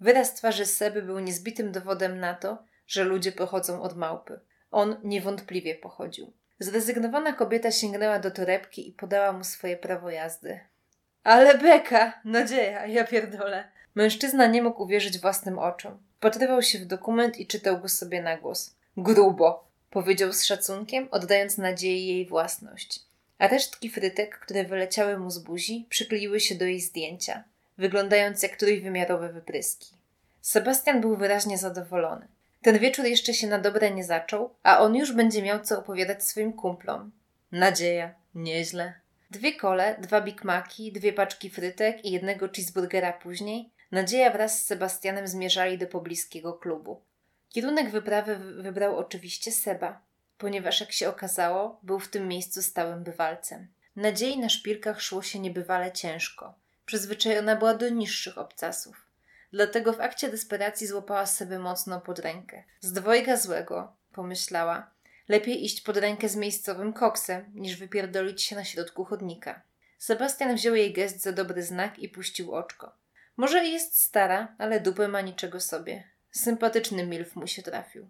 Wyraz 0.00 0.34
twarzy 0.34 0.66
Seby 0.66 1.02
był 1.02 1.18
niezbitym 1.18 1.72
dowodem 1.72 2.20
na 2.20 2.34
to, 2.34 2.58
że 2.86 3.04
ludzie 3.04 3.32
pochodzą 3.32 3.82
od 3.82 3.96
małpy. 3.96 4.40
On 4.70 4.96
niewątpliwie 5.04 5.74
pochodził. 5.74 6.32
Zrezygnowana 6.58 7.32
kobieta 7.32 7.70
sięgnęła 7.70 8.18
do 8.18 8.30
torebki 8.30 8.88
i 8.88 8.92
podała 8.92 9.32
mu 9.32 9.44
swoje 9.44 9.76
prawo 9.76 10.10
jazdy. 10.10 10.60
Ale 11.24 11.58
beka! 11.58 12.20
Nadzieja, 12.24 12.86
ja 12.86 13.04
pierdolę. 13.04 13.64
Mężczyzna 13.94 14.46
nie 14.46 14.62
mógł 14.62 14.82
uwierzyć 14.82 15.18
własnym 15.18 15.58
oczom. 15.58 15.98
Patrywał 16.20 16.62
się 16.62 16.78
w 16.78 16.84
dokument 16.84 17.38
i 17.38 17.46
czytał 17.46 17.80
go 17.80 17.88
sobie 17.88 18.22
na 18.22 18.36
głos. 18.36 18.74
Grubo, 18.96 19.68
powiedział 19.90 20.32
z 20.32 20.44
szacunkiem, 20.44 21.08
oddając 21.10 21.58
nadziei 21.58 22.06
jej 22.06 22.26
własność. 22.26 23.00
A 23.38 23.48
resztki 23.48 23.90
frytek, 23.90 24.38
które 24.38 24.64
wyleciały 24.64 25.18
mu 25.18 25.30
z 25.30 25.38
buzi, 25.38 25.86
przykleiły 25.90 26.40
się 26.40 26.54
do 26.54 26.64
jej 26.64 26.80
zdjęcia, 26.80 27.44
wyglądając 27.78 28.42
jak 28.42 28.56
trójwymiarowe 28.56 29.32
wypryski. 29.32 29.94
Sebastian 30.40 31.00
był 31.00 31.16
wyraźnie 31.16 31.58
zadowolony. 31.58 32.28
Ten 32.62 32.78
wieczór 32.78 33.06
jeszcze 33.06 33.34
się 33.34 33.46
na 33.46 33.58
dobre 33.58 33.90
nie 33.90 34.04
zaczął, 34.04 34.54
a 34.62 34.78
on 34.78 34.96
już 34.96 35.12
będzie 35.12 35.42
miał 35.42 35.60
co 35.60 35.78
opowiadać 35.78 36.24
swoim 36.24 36.52
kumplom. 36.52 37.12
Nadzieja. 37.52 38.14
Nieźle. 38.34 38.94
Dwie 39.30 39.52
kole, 39.52 39.96
dwa 40.00 40.20
Big 40.20 40.44
Maci, 40.44 40.92
dwie 40.92 41.12
paczki 41.12 41.50
frytek 41.50 42.04
i 42.04 42.10
jednego 42.10 42.48
cheeseburgera 42.48 43.12
później, 43.12 43.70
Nadzieja 43.92 44.30
wraz 44.30 44.62
z 44.62 44.66
Sebastianem 44.66 45.28
zmierzali 45.28 45.78
do 45.78 45.86
pobliskiego 45.86 46.52
klubu. 46.52 47.02
Kierunek 47.48 47.90
wyprawy 47.90 48.38
wybrał 48.62 48.98
oczywiście 48.98 49.52
Seba, 49.52 50.00
ponieważ 50.38 50.80
jak 50.80 50.92
się 50.92 51.08
okazało, 51.08 51.80
był 51.82 51.98
w 51.98 52.08
tym 52.08 52.28
miejscu 52.28 52.62
stałym 52.62 53.04
bywalcem. 53.04 53.68
Nadziei 53.96 54.38
na 54.38 54.48
szpilkach 54.48 55.02
szło 55.02 55.22
się 55.22 55.38
niebywale 55.38 55.92
ciężko. 55.92 56.54
Przyzwyczajona 56.86 57.56
była 57.56 57.74
do 57.74 57.88
niższych 57.88 58.38
obcasów. 58.38 59.09
Dlatego 59.52 59.92
w 59.92 60.00
akcie 60.00 60.28
desperacji 60.28 60.86
złapała 60.86 61.26
sobie 61.26 61.58
mocno 61.58 62.00
pod 62.00 62.18
rękę. 62.18 62.64
Z 62.80 62.92
dwojga 62.92 63.36
złego, 63.36 63.96
pomyślała. 64.12 64.90
Lepiej 65.28 65.64
iść 65.64 65.80
pod 65.80 65.96
rękę 65.96 66.28
z 66.28 66.36
miejscowym 66.36 66.92
koksem, 66.92 67.52
niż 67.54 67.76
wypierdolić 67.76 68.42
się 68.42 68.56
na 68.56 68.64
środku 68.64 69.04
chodnika. 69.04 69.62
Sebastian 69.98 70.54
wziął 70.54 70.74
jej 70.74 70.92
gest 70.92 71.22
za 71.22 71.32
dobry 71.32 71.62
znak 71.62 71.98
i 71.98 72.08
puścił 72.08 72.52
oczko. 72.52 72.96
Może 73.36 73.64
jest 73.64 74.00
stara, 74.00 74.54
ale 74.58 74.80
dupę 74.80 75.08
ma 75.08 75.20
niczego 75.20 75.60
sobie. 75.60 76.04
Sympatyczny 76.30 77.06
milf 77.06 77.36
mu 77.36 77.46
się 77.46 77.62
trafił. 77.62 78.08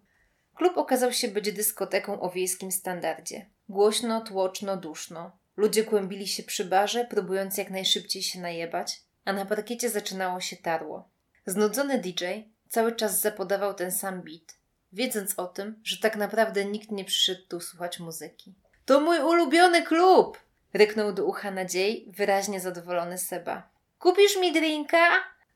Klub 0.55 0.77
okazał 0.77 1.13
się 1.13 1.27
być 1.27 1.51
dyskoteką 1.51 2.21
o 2.21 2.29
wiejskim 2.29 2.71
standardzie. 2.71 3.45
Głośno, 3.69 4.21
tłoczno, 4.21 4.77
duszno. 4.77 5.37
Ludzie 5.57 5.83
kłębili 5.83 6.27
się 6.27 6.43
przy 6.43 6.65
barze, 6.65 7.05
próbując 7.05 7.57
jak 7.57 7.69
najszybciej 7.69 8.23
się 8.23 8.41
najebać, 8.41 9.01
a 9.25 9.33
na 9.33 9.45
parkiecie 9.45 9.89
zaczynało 9.89 10.39
się 10.39 10.57
tarło. 10.57 11.09
Znudzony 11.45 11.97
DJ 11.97 12.25
cały 12.69 12.95
czas 12.95 13.21
zapodawał 13.21 13.73
ten 13.73 13.91
sam 13.91 14.21
beat, 14.21 14.57
wiedząc 14.93 15.39
o 15.39 15.47
tym, 15.47 15.81
że 15.83 15.97
tak 15.97 16.15
naprawdę 16.15 16.65
nikt 16.65 16.91
nie 16.91 17.05
przyszedł 17.05 17.41
tu 17.47 17.59
słuchać 17.59 17.99
muzyki. 17.99 18.53
To 18.85 18.99
mój 18.99 19.19
ulubiony 19.19 19.83
klub! 19.83 20.37
ryknął 20.73 21.13
do 21.13 21.25
ucha 21.25 21.51
nadziei, 21.51 22.11
wyraźnie 22.17 22.59
zadowolony 22.59 23.17
Seba. 23.17 23.69
Kupisz 23.99 24.37
mi 24.37 24.53
drinka? 24.53 25.09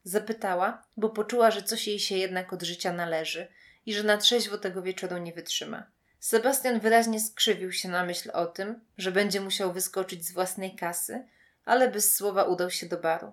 Zapytała, 0.03 0.83
bo 0.97 1.09
poczuła, 1.09 1.51
że 1.51 1.63
coś 1.63 1.87
jej 1.87 1.99
się 1.99 2.17
jednak 2.17 2.53
od 2.53 2.63
życia 2.63 2.93
należy 2.93 3.47
i 3.85 3.93
że 3.93 4.03
na 4.03 4.17
trzeźwo 4.17 4.57
tego 4.57 4.81
wieczoru 4.81 5.17
nie 5.17 5.33
wytrzyma. 5.33 5.83
Sebastian 6.19 6.79
wyraźnie 6.79 7.19
skrzywił 7.19 7.71
się 7.71 7.89
na 7.89 8.05
myśl 8.05 8.31
o 8.33 8.45
tym, 8.45 8.79
że 8.97 9.11
będzie 9.11 9.41
musiał 9.41 9.73
wyskoczyć 9.73 10.25
z 10.25 10.31
własnej 10.31 10.75
kasy, 10.75 11.25
ale 11.65 11.91
bez 11.91 12.15
słowa 12.15 12.43
udał 12.43 12.71
się 12.71 12.85
do 12.85 12.97
baru. 12.97 13.31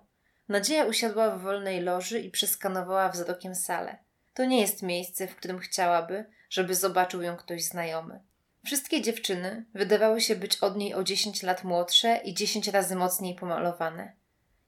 Nadzieja 0.49 0.85
usiadła 0.85 1.29
w 1.29 1.41
wolnej 1.41 1.81
loży 1.81 2.19
i 2.19 2.31
przeskanowała 2.31 3.09
wzrokiem 3.09 3.55
salę. 3.55 3.97
To 4.33 4.45
nie 4.45 4.61
jest 4.61 4.83
miejsce, 4.83 5.27
w 5.27 5.35
którym 5.35 5.59
chciałaby, 5.59 6.25
żeby 6.49 6.75
zobaczył 6.75 7.21
ją 7.21 7.37
ktoś 7.37 7.63
znajomy. 7.63 8.19
Wszystkie 8.65 9.01
dziewczyny 9.01 9.65
wydawały 9.73 10.21
się 10.21 10.35
być 10.35 10.57
od 10.57 10.77
niej 10.77 10.93
o 10.93 11.03
10 11.03 11.43
lat 11.43 11.63
młodsze 11.63 12.17
i 12.23 12.33
10 12.33 12.67
razy 12.67 12.95
mocniej 12.95 13.35
pomalowane. 13.35 14.13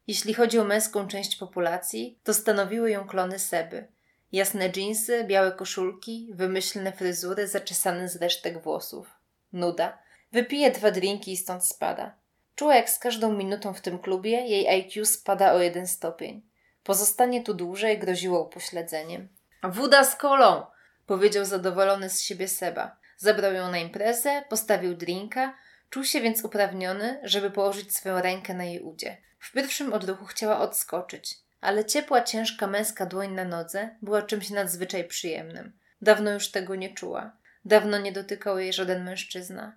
Jeśli 0.07 0.33
chodzi 0.33 0.59
o 0.59 0.63
męską 0.63 1.07
część 1.07 1.35
populacji, 1.35 2.19
to 2.23 2.33
stanowiły 2.33 2.91
ją 2.91 3.07
klony 3.07 3.39
Seby. 3.39 3.87
Jasne 4.31 4.69
dżinsy, 4.69 5.23
białe 5.23 5.51
koszulki, 5.51 6.29
wymyślne 6.33 6.91
fryzury 6.91 7.47
zaczesane 7.47 8.09
z 8.09 8.15
resztek 8.15 8.63
włosów. 8.63 9.07
Nuda. 9.53 9.97
Wypije 10.31 10.71
dwa 10.71 10.91
drinki 10.91 11.31
i 11.31 11.37
stąd 11.37 11.65
spada. 11.65 12.15
Czuła 12.55 12.75
jak 12.75 12.89
z 12.89 12.99
każdą 12.99 13.33
minutą 13.33 13.73
w 13.73 13.81
tym 13.81 13.99
klubie 13.99 14.31
jej 14.31 14.67
IQ 14.67 15.05
spada 15.05 15.53
o 15.53 15.59
jeden 15.59 15.87
stopień. 15.87 16.41
Pozostanie 16.83 17.43
tu 17.43 17.53
dłużej 17.53 17.99
groziło 17.99 18.43
upośledzeniem. 18.43 19.27
Wuda 19.63 20.03
z 20.03 20.15
kolą! 20.15 20.65
powiedział 21.05 21.45
zadowolony 21.45 22.09
z 22.09 22.21
siebie 22.21 22.47
Seba. 22.47 22.95
Zabrał 23.17 23.53
ją 23.53 23.71
na 23.71 23.77
imprezę, 23.77 24.43
postawił 24.49 24.95
drinka, 24.95 25.55
czuł 25.89 26.03
się 26.03 26.21
więc 26.21 26.45
uprawniony, 26.45 27.19
żeby 27.23 27.51
położyć 27.51 27.95
swoją 27.95 28.21
rękę 28.21 28.53
na 28.53 28.63
jej 28.63 28.79
udzie. 28.79 29.17
W 29.39 29.51
pierwszym 29.51 29.93
odruchu 29.93 30.25
chciała 30.25 30.59
odskoczyć, 30.59 31.37
ale 31.61 31.85
ciepła, 31.85 32.21
ciężka 32.21 32.67
męska 32.67 33.05
dłoń 33.05 33.31
na 33.31 33.45
nodze 33.45 33.89
była 34.01 34.21
czymś 34.21 34.49
nadzwyczaj 34.49 35.03
przyjemnym. 35.03 35.73
Dawno 36.01 36.31
już 36.31 36.51
tego 36.51 36.75
nie 36.75 36.93
czuła. 36.93 37.31
Dawno 37.65 37.97
nie 37.97 38.11
dotykał 38.11 38.59
jej 38.59 38.73
żaden 38.73 39.03
mężczyzna. 39.03 39.75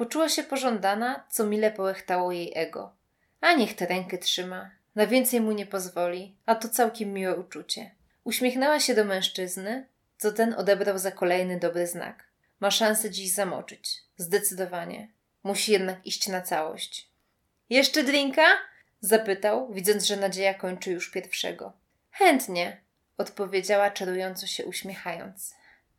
Poczuła 0.00 0.28
się 0.28 0.42
pożądana, 0.42 1.24
co 1.30 1.46
mile 1.46 1.70
połechtało 1.70 2.32
jej 2.32 2.52
ego. 2.54 2.92
A 3.40 3.52
niech 3.52 3.76
tę 3.76 3.86
rękę 3.86 4.18
trzyma. 4.18 4.70
Na 4.94 5.06
więcej 5.06 5.40
mu 5.40 5.52
nie 5.52 5.66
pozwoli, 5.66 6.36
a 6.46 6.54
to 6.54 6.68
całkiem 6.68 7.12
miłe 7.12 7.36
uczucie. 7.36 7.90
Uśmiechnęła 8.24 8.80
się 8.80 8.94
do 8.94 9.04
mężczyzny, 9.04 9.86
co 10.18 10.32
ten 10.32 10.54
odebrał 10.54 10.98
za 10.98 11.10
kolejny 11.10 11.58
dobry 11.58 11.86
znak. 11.86 12.24
Ma 12.60 12.70
szansę 12.70 13.10
dziś 13.10 13.32
zamoczyć. 13.32 14.02
Zdecydowanie. 14.16 15.08
Musi 15.42 15.72
jednak 15.72 16.06
iść 16.06 16.28
na 16.28 16.40
całość. 16.40 17.08
Jeszcze 17.70 18.04
drinka? 18.04 18.46
Zapytał, 19.00 19.72
widząc, 19.72 20.04
że 20.04 20.16
nadzieja 20.16 20.54
kończy 20.54 20.90
już 20.90 21.10
pierwszego. 21.10 21.72
Chętnie, 22.10 22.80
odpowiedziała 23.18 23.90
czarująco 23.90 24.46
się 24.46 24.64
uśmiechając. 24.64 25.54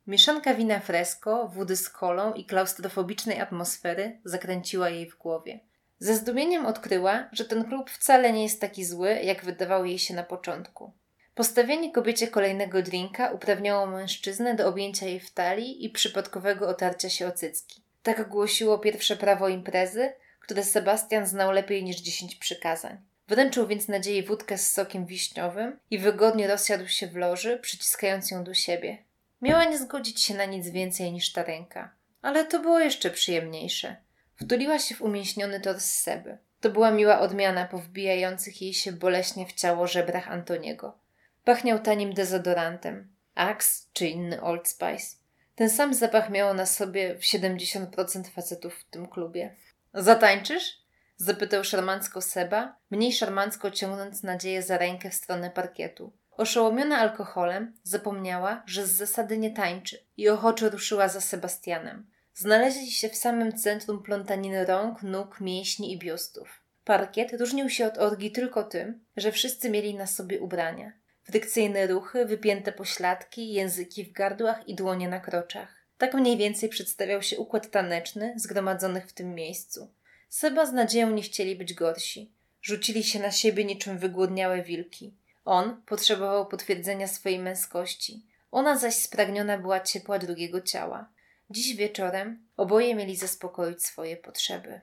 Mieszanka 0.07 0.53
wina 0.53 0.79
fresco, 0.79 1.47
wody 1.47 1.75
z 1.75 1.89
kolą 1.89 2.33
i 2.33 2.45
klaustrofobicznej 2.45 3.39
atmosfery 3.39 4.19
zakręciła 4.25 4.89
jej 4.89 5.09
w 5.09 5.17
głowie. 5.17 5.59
Ze 5.99 6.15
zdumieniem 6.15 6.65
odkryła, 6.65 7.29
że 7.31 7.45
ten 7.45 7.65
klub 7.65 7.89
wcale 7.89 8.33
nie 8.33 8.43
jest 8.43 8.61
taki 8.61 8.85
zły, 8.85 9.13
jak 9.23 9.45
wydawał 9.45 9.85
jej 9.85 9.99
się 9.99 10.13
na 10.13 10.23
początku. 10.23 10.93
Postawienie 11.35 11.91
kobiecie 11.91 12.27
kolejnego 12.27 12.81
drinka 12.81 13.31
uprawniało 13.31 13.85
mężczyznę 13.87 14.55
do 14.55 14.67
objęcia 14.67 15.05
jej 15.05 15.19
w 15.19 15.31
talii 15.31 15.85
i 15.85 15.89
przypadkowego 15.89 16.67
otarcia 16.67 17.09
się 17.09 17.27
o 17.27 17.31
cycki. 17.31 17.81
Tak 18.03 18.29
głosiło 18.29 18.79
pierwsze 18.79 19.15
prawo 19.15 19.49
imprezy, 19.49 20.13
które 20.39 20.63
Sebastian 20.63 21.25
znał 21.27 21.51
lepiej 21.51 21.83
niż 21.83 21.95
dziesięć 21.97 22.35
przykazań. 22.35 22.97
Wręczył 23.27 23.67
więc 23.67 23.87
nadziei 23.87 24.23
wódkę 24.23 24.57
z 24.57 24.73
sokiem 24.73 25.05
wiśniowym 25.05 25.79
i 25.91 25.99
wygodnie 25.99 26.47
rozsiadł 26.47 26.87
się 26.87 27.07
w 27.07 27.15
loży, 27.15 27.59
przyciskając 27.59 28.31
ją 28.31 28.43
do 28.43 28.53
siebie. 28.53 28.97
Miała 29.41 29.65
nie 29.65 29.79
zgodzić 29.79 30.23
się 30.23 30.33
na 30.33 30.45
nic 30.45 30.69
więcej 30.69 31.11
niż 31.11 31.31
ta 31.31 31.43
ręka, 31.43 31.95
ale 32.21 32.45
to 32.45 32.59
było 32.59 32.79
jeszcze 32.79 33.09
przyjemniejsze. 33.09 33.95
Wtuliła 34.35 34.79
się 34.79 34.95
w 34.95 35.01
umięśniony 35.01 35.59
tors 35.59 35.85
Seby. 35.85 36.37
To 36.61 36.69
była 36.69 36.91
miła 36.91 37.19
odmiana 37.19 37.65
po 37.65 37.77
wbijających 37.77 38.61
jej 38.61 38.73
się 38.73 38.91
boleśnie 38.91 39.45
w 39.45 39.53
ciało 39.53 39.87
żebrach 39.87 40.27
Antoniego. 40.27 40.97
Pachniał 41.43 41.79
tanim 41.79 42.13
dezodorantem. 42.13 43.15
Axe 43.35 43.85
czy 43.93 44.07
inny 44.07 44.41
Old 44.41 44.67
Spice. 44.67 45.15
Ten 45.55 45.69
sam 45.69 45.93
zapach 45.93 46.29
miało 46.29 46.53
na 46.53 46.65
sobie 46.65 47.15
70% 47.15 48.27
facetów 48.27 48.75
w 48.75 48.83
tym 48.83 49.07
klubie. 49.07 49.55
Zatańczysz? 49.93 50.81
Zapytał 51.17 51.63
szarmancko 51.63 52.21
Seba, 52.21 52.75
mniej 52.91 53.13
szarmancko 53.13 53.71
ciągnąc 53.71 54.23
nadzieję 54.23 54.63
za 54.63 54.77
rękę 54.77 55.09
w 55.09 55.13
stronę 55.13 55.49
parkietu. 55.49 56.11
Oszołomiona 56.41 56.97
alkoholem, 56.97 57.73
zapomniała, 57.83 58.63
że 58.65 58.87
z 58.87 58.91
zasady 58.91 59.37
nie 59.37 59.51
tańczy 59.51 59.97
i 60.17 60.29
ochoczo 60.29 60.69
ruszyła 60.69 61.07
za 61.07 61.21
Sebastianem. 61.21 62.07
Znaleźli 62.33 62.91
się 62.91 63.09
w 63.09 63.15
samym 63.15 63.57
centrum 63.57 64.03
plątaniny 64.03 64.65
rąk, 64.65 65.03
nóg, 65.03 65.41
mięśni 65.41 65.93
i 65.93 65.99
biustów. 65.99 66.61
Parkiet 66.85 67.33
różnił 67.39 67.69
się 67.69 67.87
od 67.87 67.97
orgi 67.97 68.31
tylko 68.31 68.63
tym, 68.63 69.05
że 69.17 69.31
wszyscy 69.31 69.69
mieli 69.69 69.95
na 69.95 70.07
sobie 70.07 70.39
ubrania. 70.39 70.91
Frykcyjne 71.23 71.87
ruchy, 71.87 72.25
wypięte 72.25 72.71
pośladki, 72.71 73.53
języki 73.53 74.05
w 74.05 74.11
gardłach 74.11 74.67
i 74.67 74.75
dłonie 74.75 75.09
na 75.09 75.19
kroczach. 75.19 75.85
Tak 75.97 76.13
mniej 76.13 76.37
więcej 76.37 76.69
przedstawiał 76.69 77.21
się 77.21 77.37
układ 77.37 77.71
taneczny 77.71 78.33
zgromadzonych 78.37 79.07
w 79.07 79.13
tym 79.13 79.35
miejscu. 79.35 79.89
Seba 80.29 80.65
z 80.65 80.73
nadzieją 80.73 81.11
nie 81.11 81.21
chcieli 81.21 81.55
być 81.55 81.73
gorsi. 81.73 82.31
Rzucili 82.61 83.03
się 83.03 83.19
na 83.19 83.31
siebie 83.31 83.65
niczym 83.65 83.97
wygłodniałe 83.97 84.63
wilki. 84.63 85.20
On 85.45 85.81
potrzebował 85.85 86.45
potwierdzenia 86.45 87.07
swojej 87.07 87.39
męskości. 87.39 88.25
Ona 88.51 88.77
zaś 88.77 88.95
spragniona 88.95 89.57
była 89.57 89.79
ciepła 89.79 90.19
drugiego 90.19 90.61
ciała. 90.61 91.09
Dziś 91.49 91.75
wieczorem 91.75 92.47
oboje 92.57 92.95
mieli 92.95 93.15
zaspokoić 93.15 93.83
swoje 93.83 94.17
potrzeby. 94.17 94.81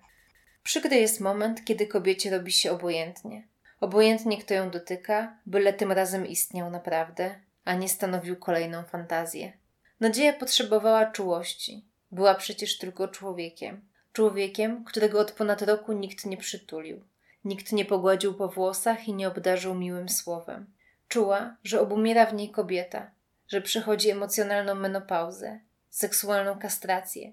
Przykry 0.63 0.97
jest 0.97 1.21
moment, 1.21 1.65
kiedy 1.65 1.87
kobiecie 1.87 2.31
robi 2.31 2.53
się 2.53 2.73
obojętnie. 2.73 3.49
Obojętnie 3.81 4.39
kto 4.39 4.55
ją 4.55 4.71
dotyka, 4.71 5.37
byle 5.47 5.73
tym 5.73 5.93
razem 5.93 6.27
istniał 6.27 6.71
naprawdę, 6.71 7.41
a 7.65 7.75
nie 7.75 7.89
stanowił 7.89 8.37
kolejną 8.37 8.83
fantazję. 8.83 9.53
Nadzieja 10.01 10.33
potrzebowała 10.33 11.11
czułości. 11.11 11.85
Była 12.13 12.35
przecież 12.35 12.79
tylko 12.79 13.09
człowiekiem. 13.09 13.89
Człowiekiem, 14.13 14.85
którego 14.85 15.21
od 15.21 15.33
ponad 15.33 15.63
roku 15.63 15.93
nikt 15.93 16.27
nie 16.27 16.37
przytulił. 16.37 17.05
Nikt 17.49 17.73
nie 17.73 17.85
pogładził 17.85 18.35
po 18.35 18.49
włosach 18.49 19.09
i 19.09 19.15
nie 19.15 19.29
obdarzył 19.29 19.75
miłym 19.75 20.09
słowem. 20.09 20.67
Czuła, 21.09 21.57
że 21.65 21.81
obumiera 21.81 22.27
w 22.27 22.35
niej 22.35 22.51
kobieta, 22.51 23.11
że 23.49 23.61
przychodzi 23.61 24.11
emocjonalną 24.11 24.75
menopauzę, 24.75 25.61
seksualną 25.91 26.59
kastrację. 26.59 27.33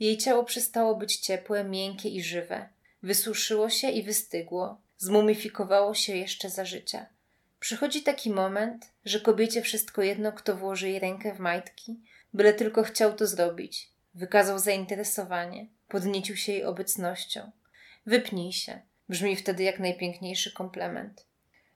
Jej 0.00 0.18
ciało 0.18 0.44
przestało 0.44 0.94
być 0.94 1.16
ciepłe, 1.16 1.64
miękkie 1.64 2.08
i 2.08 2.22
żywe. 2.22 2.68
Wysuszyło 3.02 3.70
się 3.70 3.90
i 3.90 4.02
wystygło, 4.02 4.80
zmumifikowało 4.98 5.94
się 5.94 6.16
jeszcze 6.16 6.50
za 6.50 6.64
życia. 6.64 7.06
Przychodzi 7.60 8.02
taki 8.02 8.30
moment, 8.30 8.90
że 9.04 9.20
kobiecie 9.20 9.62
wszystko 9.62 10.02
jedno, 10.02 10.32
kto 10.32 10.56
włoży 10.56 10.88
jej 10.88 10.98
rękę 10.98 11.34
w 11.34 11.38
majtki, 11.38 12.00
byle 12.34 12.54
tylko 12.54 12.82
chciał 12.82 13.14
to 13.14 13.26
zrobić. 13.26 13.90
Wykazał 14.14 14.58
zainteresowanie, 14.58 15.66
podniecił 15.88 16.36
się 16.36 16.52
jej 16.52 16.64
obecnością. 16.64 17.50
Wypnij 18.06 18.52
się, 18.52 18.80
brzmi 19.08 19.36
wtedy 19.36 19.62
jak 19.62 19.78
najpiękniejszy 19.78 20.52
komplement. 20.52 21.26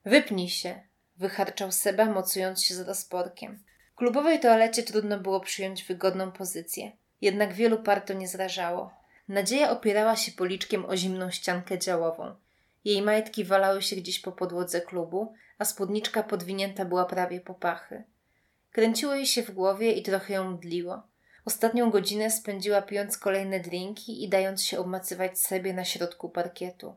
Wypnij 0.04 0.48
się, 0.48 0.80
wycharczał 1.16 1.72
Seba, 1.72 2.04
mocując 2.04 2.64
się 2.64 2.74
za 2.74 2.84
rozporkiem. 2.84 3.62
W 3.92 3.96
klubowej 3.96 4.40
toalecie 4.40 4.82
trudno 4.82 5.18
było 5.18 5.40
przyjąć 5.40 5.84
wygodną 5.84 6.32
pozycję, 6.32 6.92
jednak 7.20 7.52
wielu 7.52 7.78
par 7.78 8.00
to 8.00 8.12
nie 8.12 8.28
zrażało. 8.28 8.94
Nadzieja 9.28 9.70
opierała 9.70 10.16
się 10.16 10.32
policzkiem 10.32 10.84
o 10.84 10.96
zimną 10.96 11.30
ściankę 11.30 11.78
działową. 11.78 12.34
Jej 12.84 13.02
majtki 13.02 13.44
walały 13.44 13.82
się 13.82 13.96
gdzieś 13.96 14.18
po 14.18 14.32
podłodze 14.32 14.80
klubu, 14.80 15.34
a 15.58 15.64
spódniczka 15.64 16.22
podwinięta 16.22 16.84
była 16.84 17.04
prawie 17.04 17.40
po 17.40 17.54
pachy. 17.54 18.04
Kręciło 18.72 19.14
jej 19.14 19.26
się 19.26 19.42
w 19.42 19.50
głowie 19.50 19.92
i 19.92 20.02
trochę 20.02 20.34
ją 20.34 20.50
mdliło. 20.50 21.02
Ostatnią 21.44 21.90
godzinę 21.90 22.30
spędziła 22.30 22.82
pijąc 22.82 23.18
kolejne 23.18 23.60
drinki 23.60 24.24
i 24.24 24.28
dając 24.28 24.62
się 24.62 24.78
obmacywać 24.78 25.40
sobie 25.40 25.72
na 25.72 25.84
środku 25.84 26.28
parkietu. 26.28 26.94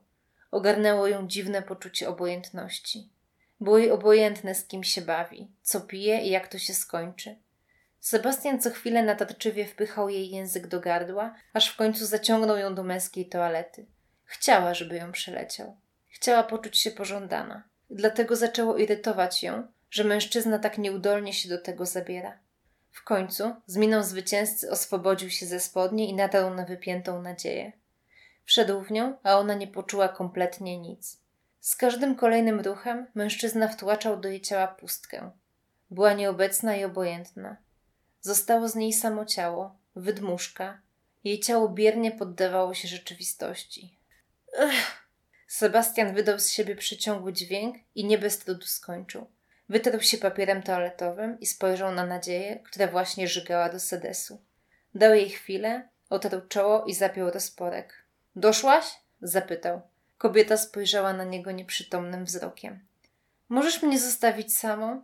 Ogarnęło 0.53 1.07
ją 1.07 1.27
dziwne 1.27 1.61
poczucie 1.61 2.09
obojętności. 2.09 3.09
Było 3.59 3.77
jej 3.77 3.91
obojętne, 3.91 4.55
z 4.55 4.65
kim 4.65 4.83
się 4.83 5.01
bawi, 5.01 5.51
co 5.61 5.81
pije 5.81 6.21
i 6.21 6.29
jak 6.29 6.47
to 6.47 6.57
się 6.57 6.73
skończy. 6.73 7.35
Sebastian 7.99 8.61
co 8.61 8.69
chwilę 8.69 9.03
natarczywie 9.03 9.65
wpychał 9.65 10.09
jej 10.09 10.29
język 10.29 10.67
do 10.67 10.79
gardła, 10.79 11.35
aż 11.53 11.69
w 11.69 11.75
końcu 11.75 12.05
zaciągnął 12.05 12.57
ją 12.57 12.75
do 12.75 12.83
męskiej 12.83 13.29
toalety. 13.29 13.85
Chciała, 14.25 14.73
żeby 14.73 14.95
ją 14.95 15.11
przeleciał. 15.11 15.77
Chciała 16.09 16.43
poczuć 16.43 16.79
się 16.79 16.91
pożądana. 16.91 17.63
Dlatego 17.89 18.35
zaczęło 18.35 18.77
irytować 18.77 19.43
ją, 19.43 19.67
że 19.91 20.03
mężczyzna 20.03 20.59
tak 20.59 20.77
nieudolnie 20.77 21.33
się 21.33 21.49
do 21.49 21.57
tego 21.57 21.85
zabiera. 21.85 22.39
W 22.91 23.03
końcu, 23.03 23.55
z 23.65 23.77
miną 23.77 24.03
zwycięzcy, 24.03 24.71
oswobodził 24.71 25.29
się 25.29 25.45
ze 25.45 25.59
spodni 25.59 26.09
i 26.09 26.15
nadarł 26.15 26.55
na 26.55 26.65
wypiętą 26.65 27.21
nadzieję. 27.21 27.71
Wszedł 28.45 28.81
w 28.81 28.91
nią, 28.91 29.17
a 29.23 29.37
ona 29.37 29.53
nie 29.53 29.67
poczuła 29.67 30.09
kompletnie 30.09 30.77
nic. 30.77 31.17
Z 31.59 31.75
każdym 31.75 32.15
kolejnym 32.15 32.59
ruchem 32.59 33.07
mężczyzna 33.15 33.67
wtłaczał 33.67 34.19
do 34.19 34.29
jej 34.29 34.41
ciała 34.41 34.67
pustkę. 34.67 35.31
Była 35.91 36.13
nieobecna 36.13 36.75
i 36.75 36.83
obojętna. 36.83 37.57
Zostało 38.21 38.67
z 38.67 38.75
niej 38.75 38.93
samo 38.93 39.25
ciało, 39.25 39.75
wydmuszka. 39.95 40.81
Jej 41.23 41.39
ciało 41.39 41.69
biernie 41.69 42.11
poddawało 42.11 42.73
się 42.73 42.87
rzeczywistości. 42.87 43.97
Ech. 44.57 45.03
Sebastian 45.47 46.13
wydał 46.13 46.39
z 46.39 46.49
siebie 46.49 46.75
przeciągły 46.75 47.33
dźwięk 47.33 47.75
i 47.95 48.05
nie 48.05 48.17
bez 48.17 48.39
trudu 48.39 48.65
skończył. 48.65 49.27
Wytarł 49.69 50.01
się 50.01 50.17
papierem 50.17 50.63
toaletowym 50.63 51.39
i 51.39 51.45
spojrzał 51.45 51.91
na 51.91 52.05
nadzieję, 52.05 52.59
która 52.65 52.87
właśnie 52.87 53.27
żygała 53.27 53.69
do 53.69 53.79
sedesu. 53.79 54.41
Dał 54.95 55.13
jej 55.13 55.29
chwilę, 55.29 55.89
otarł 56.09 56.41
czoło 56.47 56.85
i 56.85 56.93
zapiął 56.93 57.31
rozporek. 57.31 58.02
Doszłaś? 58.35 58.85
zapytał. 59.21 59.81
Kobieta 60.17 60.57
spojrzała 60.57 61.13
na 61.13 61.23
niego 61.23 61.51
nieprzytomnym 61.51 62.25
wzrokiem. 62.25 62.79
Możesz 63.49 63.81
mnie 63.81 63.99
zostawić 63.99 64.57
samą? 64.57 65.03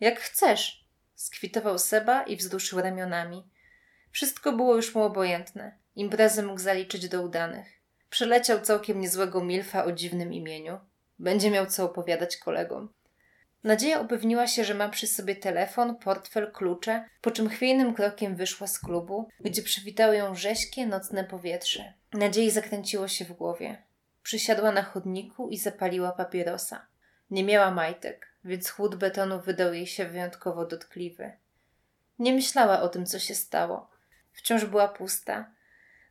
Jak 0.00 0.20
chcesz, 0.20 0.84
skwitował 1.14 1.78
Seba 1.78 2.22
i 2.22 2.36
wzruszył 2.36 2.80
ramionami. 2.80 3.44
Wszystko 4.10 4.52
było 4.52 4.76
już 4.76 4.94
mu 4.94 5.02
obojętne. 5.02 5.78
Imprezę 5.96 6.42
mógł 6.42 6.60
zaliczyć 6.60 7.08
do 7.08 7.22
udanych. 7.22 7.66
Przeleciał 8.10 8.60
całkiem 8.60 9.00
niezłego 9.00 9.44
milfa 9.44 9.84
o 9.84 9.92
dziwnym 9.92 10.32
imieniu. 10.32 10.78
Będzie 11.18 11.50
miał 11.50 11.66
co 11.66 11.84
opowiadać 11.84 12.36
kolegom. 12.36 12.88
Nadzieja 13.66 14.00
upewniła 14.00 14.46
się, 14.46 14.64
że 14.64 14.74
ma 14.74 14.88
przy 14.88 15.06
sobie 15.06 15.36
telefon, 15.36 15.96
portfel, 15.96 16.52
klucze, 16.52 17.04
po 17.20 17.30
czym 17.30 17.48
chwiejnym 17.48 17.94
krokiem 17.94 18.36
wyszła 18.36 18.66
z 18.66 18.78
klubu, 18.78 19.28
gdzie 19.40 19.62
przywitało 19.62 20.12
ją 20.12 20.34
rześkie, 20.34 20.86
nocne 20.86 21.24
powietrze. 21.24 21.92
Nadziei 22.12 22.50
zakręciło 22.50 23.08
się 23.08 23.24
w 23.24 23.32
głowie. 23.32 23.82
Przysiadła 24.22 24.72
na 24.72 24.82
chodniku 24.82 25.48
i 25.48 25.58
zapaliła 25.58 26.12
papierosa. 26.12 26.86
Nie 27.30 27.44
miała 27.44 27.70
majtek, 27.70 28.26
więc 28.44 28.70
chłód 28.70 28.94
betonu 28.94 29.40
wydał 29.40 29.74
jej 29.74 29.86
się 29.86 30.04
wyjątkowo 30.04 30.66
dotkliwy. 30.66 31.32
Nie 32.18 32.32
myślała 32.32 32.80
o 32.80 32.88
tym, 32.88 33.06
co 33.06 33.18
się 33.18 33.34
stało. 33.34 33.90
Wciąż 34.32 34.64
była 34.64 34.88
pusta. 34.88 35.50